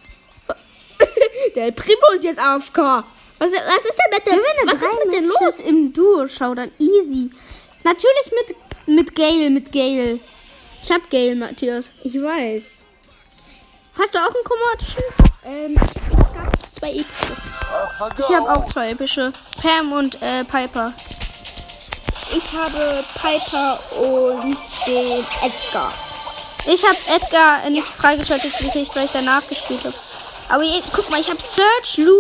[1.54, 2.78] Der Primo ist jetzt AFK.
[3.38, 5.60] Was, was ist denn mit dem, was ist mit dem los?
[5.66, 7.30] im Duo schau dann easy.
[7.84, 8.56] Natürlich mit
[8.96, 10.18] mit Gale, mit Gale.
[10.82, 11.90] Ich hab Gale, Matthias.
[12.04, 12.78] Ich weiß.
[13.98, 15.04] Hast du auch einen chromatischen?
[15.44, 17.36] Ähm, ich hab zwei epische.
[18.18, 19.32] Ich habe auch zwei epische.
[19.60, 20.94] Pam und äh, Piper.
[22.30, 25.92] Ich habe Piper und den Edgar.
[26.66, 29.94] Ich habe Edgar nicht freigeschaltet gekriegt, weil ich danach gespielt habe.
[30.48, 32.12] Aber je, guck mal, ich habe Search, Lou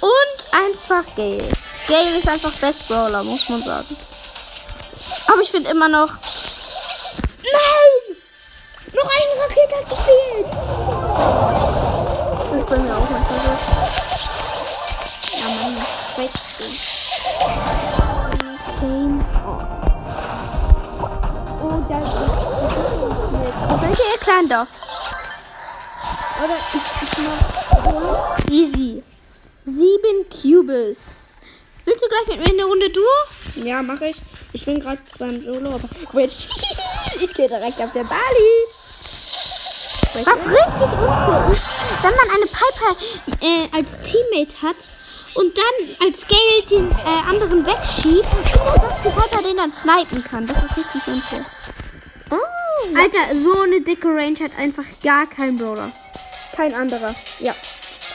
[0.00, 1.52] und einfach Gale.
[1.86, 3.96] Gale ist einfach Best Brawler, muss man sagen.
[5.28, 6.08] Aber ich finde immer noch.
[7.42, 8.16] Nein!
[8.92, 10.48] Noch eine Rakete hat gefehlt.
[12.50, 13.50] Das ist bei mir auch manchmal so.
[15.38, 15.86] Ja, Mann.
[16.16, 17.95] Wechseln.
[23.86, 24.66] Seid ihr klein da?
[26.44, 28.38] Oder ich, ich mach.
[28.50, 29.02] Easy.
[29.64, 30.98] Sieben Cubes.
[31.84, 33.64] Willst du gleich mit mir in der Runde Duo?
[33.64, 34.16] Ja, mache ich.
[34.52, 35.88] Ich bin gerade zwar im Solo, aber
[36.20, 36.48] jetzt-
[37.20, 38.66] ich gehe direkt auf der Bali.
[40.14, 41.68] Was richtig uncool ist,
[42.02, 42.96] wenn man eine Piper
[43.42, 44.76] äh, als Teammate hat
[45.34, 50.46] und dann als Gale den äh, anderen wegschiebt, dass die Piper den dann snipen kann.
[50.46, 51.44] Das ist richtig unfair.
[52.94, 55.90] Alter, so eine dicke Range hat einfach gar kein Brawler.
[56.54, 57.14] kein anderer.
[57.40, 57.54] Ja.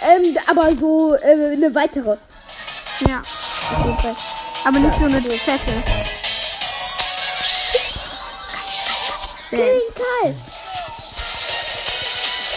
[0.04, 2.17] Ähm, aber so äh, eine weitere.
[3.08, 3.21] Ja.
[4.63, 5.84] Aber nicht so eine fette.
[9.50, 10.36] Kling, Karl.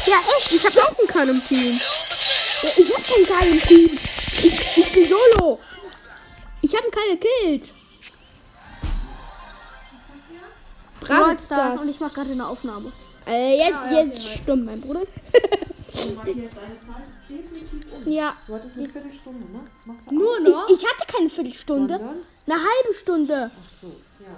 [0.07, 1.81] Ja, echt, ich habe auch einen Kahn im Team.
[2.63, 3.99] Ja, ich hab keinen Karl im Team.
[4.43, 5.61] Ich, ich bin solo.
[6.63, 7.74] Ich habe einen Karl gekillt.
[11.05, 11.81] Brawl Stars.
[11.81, 12.93] und ich mache gerade eine Aufnahme.
[13.27, 15.01] Äh, jetzt, jetzt stumm, mein Bruder.
[18.07, 18.35] ja.
[18.47, 19.61] Du hattest eine Viertelstunde, ne?
[19.85, 20.69] Machst du Nur noch?
[20.69, 21.95] Ich, ich hatte keine Viertelstunde.
[21.95, 22.17] Sondern?
[22.47, 23.51] Eine halbe Stunde.
[23.51, 24.29] Ach so, ja.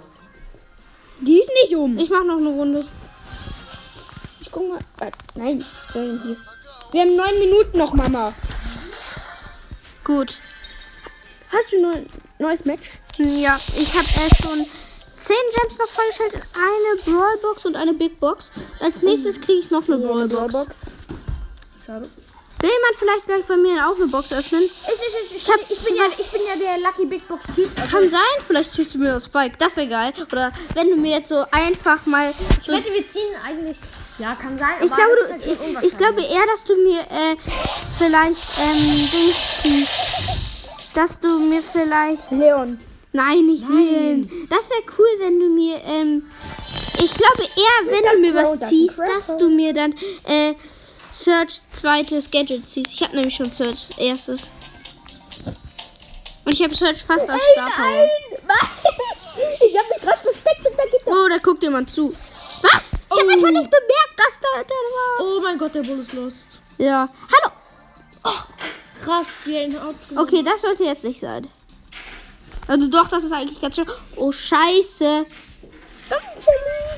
[1.19, 1.97] Die ist nicht um.
[1.97, 2.85] Ich mache noch eine Runde.
[4.39, 4.79] Ich guck mal.
[5.01, 6.37] Äh, nein, nein, hier.
[6.91, 8.33] Wir haben neun Minuten noch, Mama.
[10.05, 10.37] Gut.
[11.51, 12.07] Hast du ein
[12.39, 12.91] neues Match?
[13.17, 14.65] Ja, ich habe äh, schon
[15.17, 18.51] 10 Gems noch freigeschaltet, eine Brawlbox und eine Big Box.
[18.79, 20.77] Als nächstes kriege ich noch eine Brawlbox.
[21.85, 22.07] Schade.
[22.59, 24.63] Will jemand vielleicht gleich bei mir auch eine Box öffnen?
[24.63, 27.45] Ich, ich, ich, Ich hab ich, bin ja, ich bin ja der Lucky Big Box
[27.53, 27.69] Typ.
[27.75, 29.55] Kann sein, vielleicht ziehst du mir das Spike.
[29.59, 30.13] Das wäre geil.
[30.31, 33.77] Oder wenn du mir jetzt so einfach mal Ich so wette, wir ziehen eigentlich
[34.17, 34.73] Ja, kann sein.
[34.81, 37.35] Ich aber glaube, du, halt ich, ich glaube eher, dass du mir äh,
[37.97, 39.91] vielleicht ähm, Dings ziehst.
[40.95, 42.31] Dass du mir vielleicht.
[42.31, 42.79] Leon.
[43.17, 44.29] Nein, nicht Leon.
[44.47, 45.81] Das wäre cool, wenn du mir.
[45.83, 46.29] Ähm,
[46.99, 50.53] ich glaube eher, wenn das du mir was das ziehst, dass du mir dann äh,
[51.11, 52.91] Search zweites Gadget ziehst.
[52.93, 54.51] Ich habe nämlich schon Search erstes.
[56.45, 58.07] Und ich habe Search fast auf Star Power.
[59.65, 61.11] Ich habe mich gerade versteckt hinter Gitter.
[61.11, 62.13] Oh, da guckt jemand zu.
[62.61, 62.91] Was?
[62.93, 65.25] Ich habe einfach nicht bemerkt, dass da der war.
[65.25, 66.33] Oh mein Gott, der Bull ist los.
[66.77, 67.09] Ja.
[67.33, 67.51] Hallo.
[69.03, 69.77] Krass, wie er ihn
[70.15, 71.47] Okay, das sollte jetzt nicht sein.
[72.67, 73.85] Also doch, das ist eigentlich ganz schön.
[74.17, 75.25] Oh, scheiße.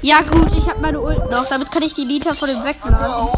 [0.01, 1.47] Ja gut, ich habe meine Ult noch.
[1.47, 3.29] Damit kann ich die Liter von dem wegblasen.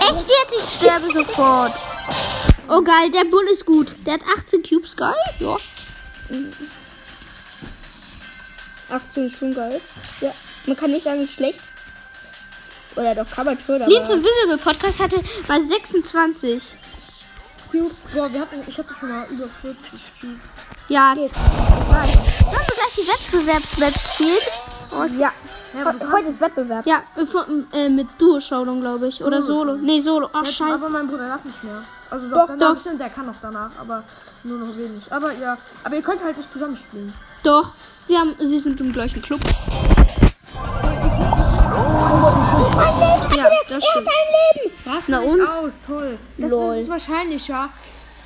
[0.00, 0.54] Echt jetzt?
[0.58, 1.74] Ich sterbe sofort.
[2.68, 3.88] Oh geil, der Bull ist gut.
[4.06, 5.14] Der hat 18 Cubes, geil.
[5.38, 5.56] Ja.
[8.90, 9.80] 18 ist schon geil.
[10.20, 10.32] Ja,
[10.66, 11.60] man kann nicht sagen, schlecht.
[12.96, 13.78] Oder doch, kann man schon.
[13.86, 16.76] Leeds Invisible Podcast hatte mal 26.
[17.70, 17.94] Cubes.
[18.14, 19.80] Boah, wir hatten, ich hatte schon mal über 40
[20.20, 20.36] Cubes.
[20.88, 21.14] Ja.
[21.14, 21.32] Geht.
[21.34, 21.46] Sollen
[22.50, 25.18] wir gleich die Wettbewerbsmatch spielen?
[25.20, 25.32] Ja.
[25.72, 26.86] He- Heute ist Wettbewerb.
[26.86, 27.02] Ja,
[27.72, 29.22] äh, mit Duo-Showdown, glaube ich.
[29.22, 29.74] Oder Solo.
[29.76, 30.30] Nee, Solo.
[30.32, 30.64] Ach, scheiße.
[30.74, 31.82] aber mein Bruder darf nicht mehr.
[32.08, 32.78] Also Doch, doch, doch.
[32.80, 34.04] stimmt, der kann noch danach, aber
[34.44, 35.02] nur noch wenig.
[35.12, 37.12] Aber ja, aber ihr könnt halt nicht zusammenspielen.
[37.42, 37.70] Doch.
[38.06, 39.40] Wir, haben, wir sind im gleichen Club.
[43.36, 44.08] Ja, das stimmt.
[44.84, 45.04] Was?
[45.08, 45.48] Na nicht und?
[45.48, 46.18] aus, toll.
[46.38, 46.74] Das, Lol.
[46.74, 47.70] das ist wahrscheinlicher.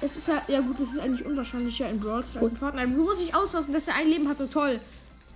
[0.02, 2.88] Es ist ja, ja gut, das ist eigentlich unwahrscheinlicher in Brawl Stars als in Fortnite.
[2.88, 4.80] Du musst dich auslassen, dass der ein Leben hat, so toll.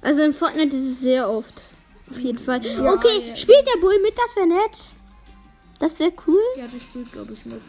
[0.02, 1.64] Also in Fortnite ist es sehr oft.
[2.10, 2.58] Auf jeden Fall.
[2.58, 4.14] okay, spielt der Bull mit?
[4.16, 4.92] Das wäre nett.
[5.78, 6.40] Das wäre cool.
[6.56, 7.60] Ja, der spielt, glaube ich, mit.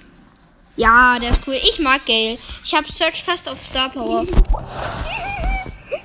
[0.77, 1.55] Ja, der ist cool.
[1.55, 2.38] Ich mag Gale.
[2.63, 4.25] Ich habe Search fast auf Star Power.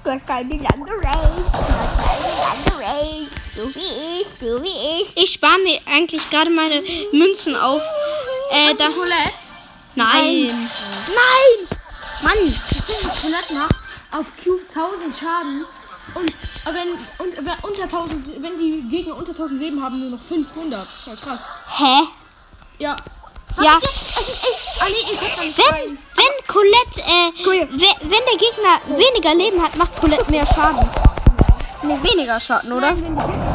[0.03, 1.45] Du hast keine lange Range.
[1.45, 3.29] Du hast keine lange Range.
[3.61, 5.17] So wie ich, so wie ich.
[5.23, 7.83] Ich spare mir eigentlich gerade meine Münzen auf.
[8.53, 8.89] Äh, da.
[8.89, 9.33] Colette?
[9.95, 10.71] Nein.
[11.09, 11.79] Nein.
[12.23, 12.61] Mann.
[13.23, 13.75] Colette macht
[14.13, 15.65] auf Cube 1000 Schaden.
[16.15, 20.11] Und äh, wenn, und, wenn, unter 1000, wenn die Gegner unter 1000 Leben haben, nur
[20.19, 20.81] noch 500.
[20.81, 21.41] Das ist ja krass.
[21.79, 22.03] Hä?
[22.79, 22.97] Ja.
[23.61, 23.79] Ja.
[24.81, 29.63] Ah, nee, ihr könnt dann Wenn, wenn Colette, äh, we- wenn der Gegner weniger Leben
[29.63, 30.89] hat, macht Colette mehr Schaden.
[31.83, 32.95] Nee, weniger Schaden, oder?
[32.95, 33.50] Oh,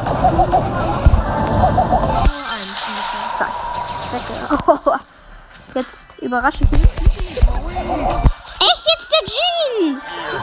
[5.75, 6.83] jetzt überrasche ich ihn.
[6.83, 10.01] Echt jetzt der Jean?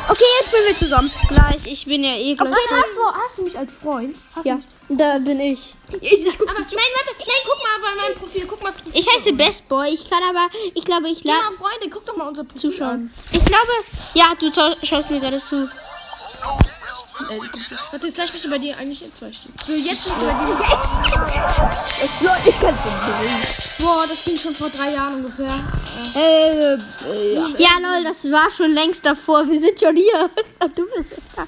[0.08, 1.10] Okay, jetzt spielen wir zusammen.
[1.28, 2.48] Gleich, ich bin ja eh gleich.
[2.50, 4.16] Okay, hast du, hast du mich als Freund?
[4.34, 5.74] Hast Ja, da bin ich.
[6.00, 8.92] Ich, ich guck, aber, nein, warte, nein, guck mal bei meinem Profil, guck mal Profil.
[8.94, 9.88] Ich heiße Best Boy.
[9.90, 12.70] Ich kann aber, ich glaube, ich Geh mal, lade Freunde, guck doch mal unser Profil
[12.72, 12.90] zuschauen.
[12.90, 13.10] an.
[13.30, 13.70] Ich glaube,
[14.14, 15.68] ja, du schau- schaust mir gerade zu.
[17.30, 17.38] Äh,
[17.90, 19.52] warte, jetzt gleich bist du bei dir eigentlich in zwei stehen.
[19.64, 20.52] So, jetzt bist du bei dir.
[22.44, 25.58] Ich kann es Boah, das ging schon vor drei Jahren ungefähr.
[26.14, 27.48] Äh, äh, ja.
[27.58, 29.48] Ja, lol, das war schon längst davor.
[29.48, 30.30] Wir sind schon hier.
[30.62, 31.46] Und du bist jetzt da.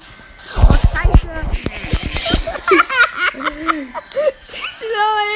[0.57, 1.27] Oh, scheiße.
[4.81, 5.35] lol.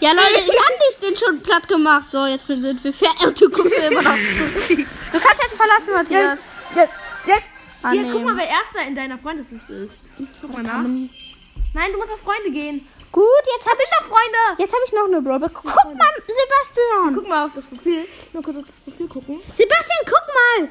[0.00, 2.10] Ja, Leute, wir haben dich den schon platt gemacht.
[2.10, 3.34] So, jetzt sind wir fertig.
[3.38, 4.76] Du guckst mir immer noch zu.
[4.76, 6.44] Du kannst jetzt verlassen, Matthias.
[6.74, 6.94] Jetzt, jetzt.
[7.26, 8.24] Jetzt guck Annehmen.
[8.24, 9.98] mal, wer erster in deiner Freundesliste ist.
[10.40, 10.82] Guck mal nach.
[10.82, 12.86] Nein, du musst auf Freunde gehen.
[13.12, 13.24] Gut,
[13.56, 14.62] jetzt habe ich Auf Freunde!
[14.62, 15.40] Jetzt habe ich noch eine Brawl.
[15.52, 17.14] Guck mal, Sebastian.
[17.14, 18.06] Guck mal auf das Profil.
[18.32, 19.40] Nur kurz auf das Profil gucken.
[19.56, 20.68] Sebastian, guck mal.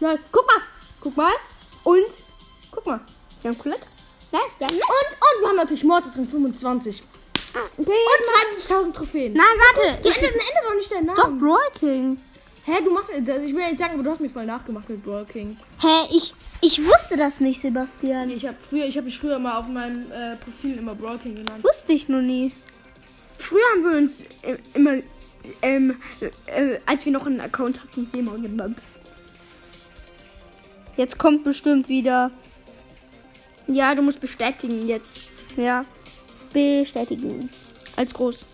[0.00, 0.62] Ja, guck mal.
[1.00, 1.32] Guck mal.
[1.84, 2.06] Und.
[2.70, 3.00] Guck mal.
[3.40, 3.86] Wir haben Colette.
[4.32, 7.02] Nein, ja, Und, und wir haben natürlich Mortis Ring 25.
[7.78, 9.32] Und 20.000 Trophäen.
[9.32, 10.02] Nein, warte.
[10.02, 11.38] Du Ich, ändert, ändert doch nicht deinen Namen.
[11.40, 12.20] doch, Brawl King.
[12.64, 13.08] Hä, du machst.
[13.10, 15.56] Ich will ja nicht sagen, aber du hast mir voll nachgemacht mit Brawl King.
[15.80, 18.30] Hä, ich, ich wusste das nicht, Sebastian.
[18.30, 21.36] Ich habe früher, ich habe mich früher mal auf meinem äh, Profil immer Brawl King
[21.36, 21.62] genannt.
[21.62, 22.52] Wusste ich noch nie.
[23.38, 24.96] Früher haben wir uns äh, immer,
[25.62, 25.96] ähm,
[26.46, 28.78] äh, als wir noch einen Account hatten, uns immer genannt.
[30.96, 32.32] Jetzt kommt bestimmt wieder.
[33.68, 35.20] Ja, du musst bestätigen jetzt.
[35.56, 35.84] Ja.
[36.52, 37.50] Bestätigen.
[37.96, 38.44] Als groß.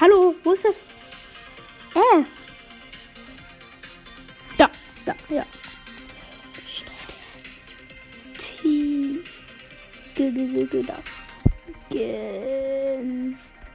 [0.00, 0.76] Hallo, wo ist das?
[1.94, 2.24] Äh.
[4.56, 4.70] Da,
[5.04, 5.42] da, ja.
[8.38, 9.20] T.
[10.86, 10.96] Da.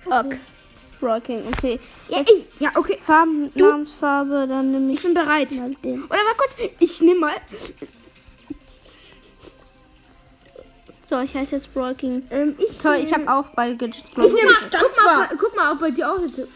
[0.06, 0.40] Okay.
[1.00, 1.80] Rocking, okay.
[2.10, 2.98] Ja, ich, ja, okay.
[3.06, 5.52] Farben, Namensfarbe, dann nehme Ich ich bin bereit.
[5.52, 7.36] Oder mal kurz, ich nehme mal.
[11.08, 12.26] So, ich heiße jetzt Rocking.
[12.32, 14.06] Ähm, ich Toll, ich habe auch beide Gadgets.
[14.10, 14.72] Ich nehme Guck
[15.04, 16.48] mal, ob bei, guck mal, ob bei dir auch eine.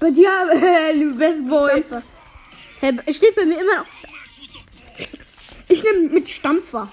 [0.00, 1.84] Bei dir, äh, Best Boy.
[2.80, 3.86] Hey, steht bei mir immer noch.
[5.68, 6.88] Ich nehme mit Stampfer.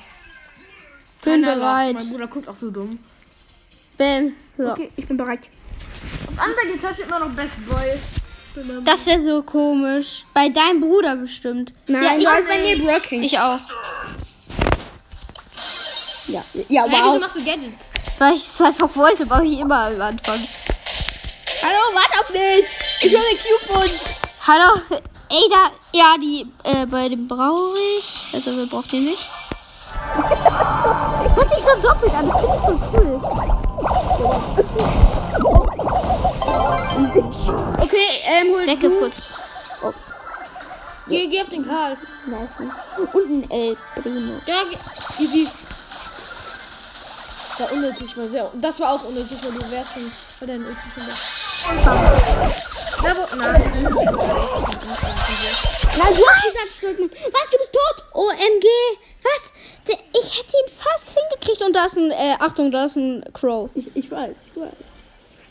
[1.24, 1.59] Bin Keiner lacht.
[1.59, 1.93] bereit.
[1.93, 2.99] Mein Bruder guckt auch so dumm.
[3.97, 4.34] Bam.
[4.57, 4.72] So.
[4.72, 5.49] Okay, ich bin bereit.
[6.28, 7.97] Auf Anfang jetzt hast du immer noch Best Boy.
[8.84, 10.26] Das wäre so komisch.
[10.34, 11.74] Bei deinem Bruder bestimmt.
[11.88, 13.24] Nein, ja, ich, ich weiß bei mir Broking.
[13.24, 13.59] ich auch.
[16.28, 17.19] Ja, ja, wieso wow.
[17.19, 17.86] machst du Gadgets?
[18.19, 20.47] Weil ich es einfach wollte, mache ich immer am Anfang.
[21.61, 22.65] Hallo, warte auf mich.
[23.01, 23.99] Ich will den Cube und.
[24.47, 24.80] Hallo?
[25.30, 25.71] Ey, da.
[25.93, 26.45] Ja, die.
[26.63, 28.28] Äh, bei dem brauche ich.
[28.34, 29.30] Also, wir brauchen den nicht.
[31.36, 32.28] Hört sich so doppelt an.
[32.28, 33.21] Das finde ich so cool.
[37.80, 39.39] Okay, ähm, hol Weggeputzt.
[41.07, 41.95] Geh, geh auf den Karl.
[42.25, 42.59] Nice.
[43.13, 44.34] Und ein El Primo.
[44.45, 45.47] Ja, ge- easy.
[47.58, 48.51] War unnötig, war sehr.
[48.62, 50.78] Das war auch unnötig, weil du wärst schon bei deinen Ulti
[52.97, 53.62] aber, nein.
[55.97, 56.84] Nein, du hast.
[56.84, 58.05] Was, du bist tot?
[58.14, 58.66] OMG.
[59.24, 59.53] Was?
[59.86, 61.62] Ich hätte ihn fast hingekriegt.
[61.62, 62.12] Und da ist ein.
[62.12, 63.70] Äh, Achtung, da ist ein Crow.
[63.76, 64.72] Ich, ich weiß, ich weiß.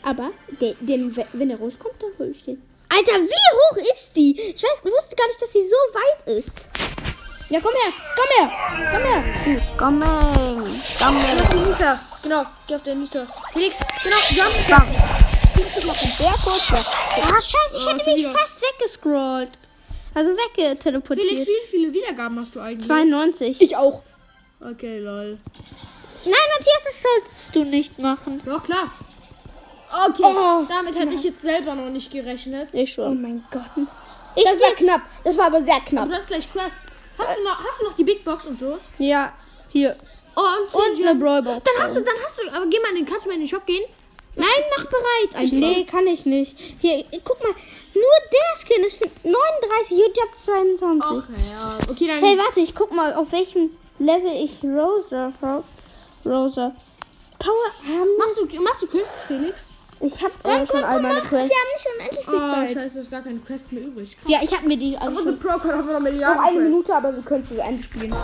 [0.03, 0.31] Aber
[0.61, 2.61] den, den, wenn er rauskommt, dann hol ich den.
[2.89, 3.27] Alter, wie
[3.57, 4.39] hoch ist die?
[4.39, 6.86] Ich weiß, wusste gar nicht, dass sie so weit ist.
[7.49, 8.51] Ja, komm her, komm her,
[8.91, 9.77] komm her.
[9.77, 10.81] Coming.
[10.99, 11.39] Coming.
[11.39, 11.99] Auf den Nita.
[12.21, 13.25] Genau, geh auf den Nita.
[13.53, 14.67] Felix, genau, jump.
[14.69, 14.85] Ja.
[16.19, 16.75] Der kurze.
[16.75, 19.49] Ah, scheiße, ich Oh, hätte mich fast weggescrollt.
[20.13, 21.27] Also weggeteleportiert.
[21.27, 22.85] Felix, wie viele Wiedergaben hast du eigentlich?
[22.87, 23.61] 92.
[23.61, 24.01] Ich auch.
[24.59, 25.37] Okay, lol.
[26.25, 28.41] Nein, Matthias, das sollst du nicht machen.
[28.45, 28.91] Ja, klar.
[30.09, 30.65] Okay, Oh.
[30.67, 32.69] damit hätte ich jetzt selber noch nicht gerechnet.
[32.73, 33.21] Ich Oh schon.
[33.21, 33.61] mein Gott.
[34.35, 35.01] Ich Das war knapp.
[35.23, 36.09] Das war aber sehr Aber knapp.
[36.09, 36.75] du hast gleich Quest.
[37.17, 38.77] Hast du noch, hast du noch die Big Box und so?
[38.99, 39.33] Ja,
[39.69, 39.95] hier.
[40.35, 41.63] Oh, und, Und eine Brawlbox.
[41.63, 43.41] Dann hast du, dann hast du, aber geh mal in den, kannst du mal in
[43.41, 43.83] den Shop gehen?
[44.35, 44.47] Nein,
[44.77, 45.35] mach bereit.
[45.35, 45.57] Einfach.
[45.57, 46.57] Nee, kann ich nicht.
[46.79, 47.53] Hier, guck mal.
[47.95, 51.09] Nur der Skin ist für 39 und ich hab 22.
[51.09, 51.77] Okay, ja.
[51.89, 52.19] Okay, dann.
[52.19, 55.63] Hey, warte, ich guck mal, auf welchem Level ich Rosa hab.
[56.23, 56.75] Rosa.
[57.39, 59.67] Power haben machst du, machst du Quests, Felix?
[59.99, 61.31] Ich hab äh, schon all meine Quests.
[61.31, 62.71] Wir haben nicht unendlich viel Oh, Zeit.
[62.83, 64.15] scheiße, ist gar keine Quests mehr übrig.
[64.27, 65.49] Ja, ich hab mir die Auf alle unserem schon.
[65.51, 66.63] Pro-Code haben wir noch Noch Milliarden eine Quests.
[66.69, 68.15] Minute, aber wir können zu Ende spielen.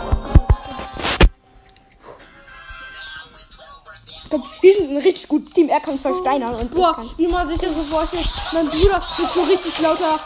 [4.62, 5.68] Wir sind ein richtig gutes Team.
[5.68, 8.26] Er kann versteinern und ich Boah, wie man sich das so vorstellt.
[8.52, 10.18] Mein Bruder wird so richtig lauter.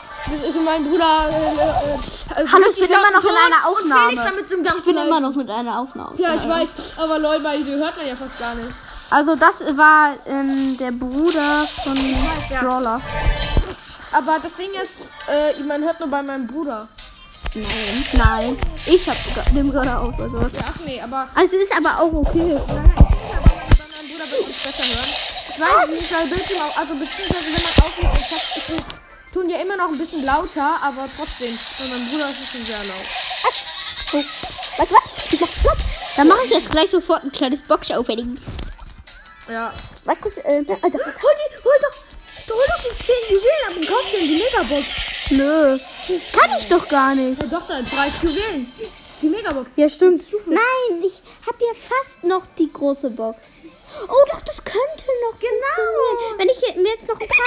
[0.46, 1.28] Ist mein Bruder.
[1.30, 4.32] Äh, äh, äh, Hallo, ich bin immer noch in einer Aufnahme.
[4.76, 6.12] Ich bin immer noch mit einer Aufnahme.
[6.18, 6.68] Ja, ich weiß.
[6.98, 8.68] Aber bei dir hört man ja fast gar nicht.
[9.10, 11.96] Also das war ähm, der Bruder von
[12.50, 12.60] Ja.
[12.60, 13.00] Brawler.
[14.12, 14.92] Aber das Ding ist,
[15.28, 16.88] äh, man hört nur bei meinem Bruder.
[17.54, 18.58] Nein, nein.
[18.86, 19.16] Ich hab
[19.54, 20.52] dem gerade auch sowas.
[20.54, 22.58] Ja, ach nee, aber Also ist aber auch okay.
[22.66, 25.08] bei meinem Bruder wird uns besser hören.
[25.50, 29.50] Ich weiß nicht, weil Bildschirm auch, also beziehungsweise wenn man aufnimmt, ich hab, ich tun
[29.50, 32.78] ja immer noch ein bisschen lauter, aber trotzdem, bei meinem Bruder ist es schon sehr
[32.84, 33.06] laut.
[34.12, 35.40] Was, was?
[35.40, 36.16] Was?
[36.16, 38.38] Dann mache ich jetzt gleich sofort ein kleines Box-Opening.
[39.48, 39.72] Ja.
[40.04, 43.88] Was kostet, äh, Alter, hol die, hol doch, hol doch die 10 Juwelen ab und
[43.88, 44.86] kauf dir die Megabox.
[45.30, 45.78] Nö.
[46.32, 47.42] Kann ich doch gar nicht.
[47.42, 48.72] Ja, doch, da drei Juwelen.
[49.20, 49.70] Die Megabox.
[49.76, 50.22] Ja, stimmt.
[50.46, 53.38] Nein, ich habe ja fast noch die große Box.
[54.06, 56.36] Oh, doch, das könnte noch genau.
[56.36, 57.46] Wenn ich mir jetzt noch ein paar,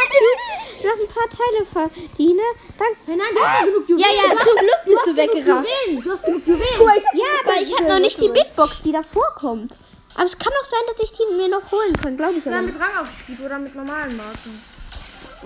[0.84, 2.42] noch ein paar Teile verdiene,
[2.78, 2.88] dann...
[3.08, 4.10] Nein, nein, du hast ja genug Juwelen.
[4.10, 5.68] Ja, ja, du hast, zum Glück bist du genug weggerannt.
[6.04, 7.04] Du hast genug Juwelen.
[7.14, 9.78] Ja, aber ich habe noch nicht die Big Box, die davor kommt.
[10.16, 12.46] Aber es kann auch sein, dass ich die mir noch holen kann, glaube ich.
[12.46, 12.62] Ja, Aber.
[12.64, 14.62] mit Rangaufstieg oder mit normalen Marken.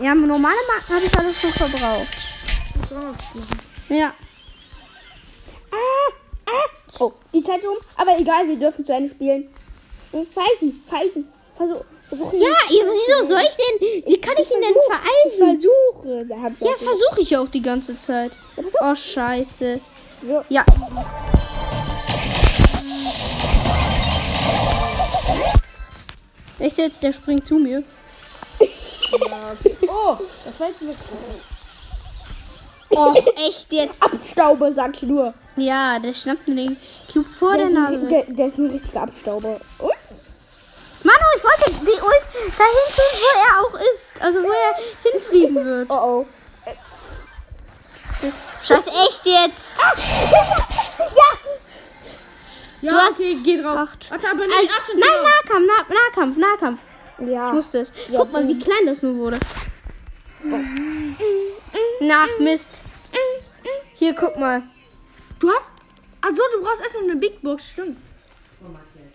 [0.01, 2.07] Ja, normale Marken habe ich alles schon verbraucht.
[2.81, 3.43] Mit Rangaufstieg.
[3.89, 4.13] Ja.
[6.99, 7.77] Oh, die Zeit ist um.
[7.97, 9.49] Aber egal, wir dürfen zu Ende spielen.
[10.11, 11.27] Pfeifen, pfeifen.
[11.57, 12.39] Versuch, versuchen.
[12.39, 14.03] Ja, wieso soll ich denn...
[14.13, 15.59] Wie kann ich ihn denn Ich vereisen?
[15.59, 16.21] versuche.
[16.23, 18.31] Ich Ja, auch- versuche ich auch die ganze Zeit.
[18.55, 18.63] Ja.
[18.81, 19.79] Oh, scheiße.
[20.25, 20.41] So.
[20.49, 20.63] Ja.
[26.59, 27.03] Echt jetzt?
[27.03, 27.83] Der springt zu mir.
[29.87, 30.97] Oh, das war jetzt wirklich.
[32.89, 33.13] Oh,
[33.47, 34.01] echt jetzt?
[34.01, 35.31] Abstauber, sag ich nur.
[35.55, 36.77] Ja, der schnappt mir den
[37.11, 37.93] Cube vor Der der Nase.
[37.97, 39.59] ein, der, der ist ein richtiger Abstauber.
[39.79, 39.91] Und?
[41.03, 42.25] Manu, ich wollte die Ult
[42.57, 44.21] dahin tun, wo er auch ist.
[44.21, 45.89] Also wo er hinfliegen wird.
[45.89, 46.25] Oh oh.
[48.63, 49.71] Scheiße, echt jetzt?
[50.97, 51.37] Ja,
[52.91, 53.77] Du hast okay, geh drauf.
[53.77, 54.11] acht.
[54.11, 54.99] Warte, aber nee, Abstand.
[54.99, 55.09] nein.
[55.23, 56.81] Nahkampf, nah, Nahkampf, Nahkampf.
[57.19, 57.49] Ja.
[57.49, 57.93] Ich wusste es.
[58.09, 59.39] Ja, Guck mal, wie klein das nur wurde.
[62.01, 62.81] Na, Mist.
[63.93, 64.63] Hier, guck mal.
[65.39, 65.65] Du hast.
[66.21, 67.97] Also, du brauchst erst noch eine Big Box, stimmt.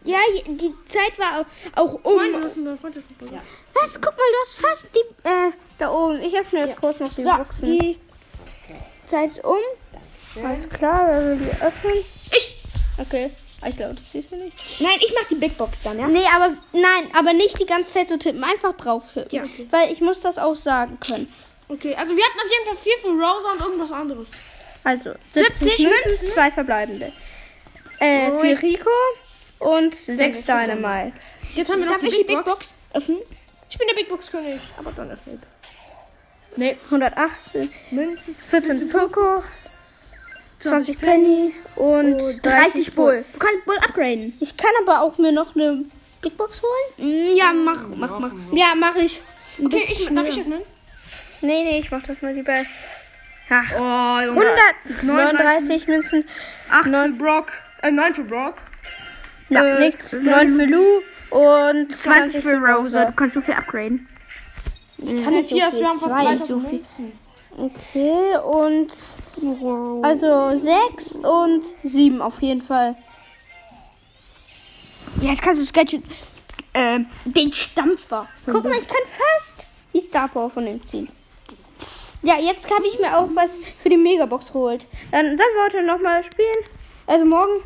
[0.04, 1.44] Ja, die Zeit war
[1.76, 2.18] auch um.
[2.18, 3.06] Freunde, du hast eine Freundschaft.
[3.20, 3.94] Was?
[4.00, 6.20] Guck mal, du hast fast die, äh, Da oben.
[6.22, 7.62] Ich öffne jetzt kurz noch die So, Boxen.
[7.62, 7.98] die
[9.06, 9.56] Zeit ist um.
[10.44, 12.04] Alles klar, also die öffnen.
[12.30, 12.62] Ich.
[12.96, 13.32] Okay.
[13.62, 14.56] Ah, Ich glaube, das siehst du nicht.
[14.80, 16.06] Nein, ich mach die Big Box dann, ja?
[16.08, 18.42] Nee, aber nein, aber nicht die ganze Zeit so tippen.
[18.42, 19.28] Einfach drauf tippen.
[19.36, 19.66] Ja, okay.
[19.70, 21.32] Weil ich muss das auch sagen können.
[21.68, 24.28] Okay, also wir hatten auf jeden Fall vier für Rosa und irgendwas anderes.
[24.82, 27.12] Also, 70 70 Münzen, zwei verbleibende.
[28.00, 28.40] Äh, Ui.
[28.40, 28.90] vier Rico
[29.58, 31.12] und sechs Dynamite.
[31.54, 33.18] Jetzt haben wir noch Darf ich die Big Box öffnen?
[33.68, 34.58] Ich bin der Big Box König.
[34.78, 36.56] Aber dann öffne ich.
[36.56, 38.34] Nee, 118, Münzen.
[38.48, 39.44] 14 Poco,
[40.61, 43.24] 20 Penny und 30 Bull.
[43.32, 44.32] Du kannst Bull upgraden.
[44.40, 45.84] Ich kann aber auch mir noch eine
[46.22, 47.08] Big Box holen.
[47.32, 48.32] Mm, Ja, mach, mach, mach.
[48.52, 49.20] Ja, mache ich.
[49.62, 50.61] Okay, ich, darf ich öffnen?
[51.40, 52.64] Nee, nee, ich mach das mal lieber.
[53.48, 53.62] Ja.
[53.74, 54.44] Oh, Junge.
[55.00, 56.24] 139 Münzen.
[56.70, 57.12] 8 Neun.
[57.16, 57.52] für Brock.
[57.82, 58.56] Äh, 9 für Brock.
[59.48, 60.12] Ja, Äh, nichts.
[60.12, 60.84] 9 für Lu
[61.30, 63.06] und 20 für Rosa.
[63.06, 64.06] Du kannst so viel upgraden.
[64.98, 66.56] Kann Jetzt hier, wir haben fast Zwei, 3000 so.
[66.58, 67.12] Münzen.
[67.56, 68.92] Okay, und
[70.02, 72.96] also 6 und 7 auf jeden Fall.
[75.20, 76.04] Ja, jetzt kannst du Gadget,
[76.74, 78.28] ähm, den Stampfer.
[78.46, 81.08] Guck mal, ich kann fast die Star Power von dem ziehen.
[82.22, 84.86] Ja, jetzt habe ich mir auch was für die Megabox geholt.
[85.10, 86.64] Dann sollen wir heute nochmal spielen.
[87.06, 87.62] Also morgen.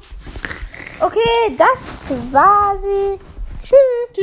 [1.00, 3.18] Okay, das war sie.
[3.62, 4.14] Tschüss.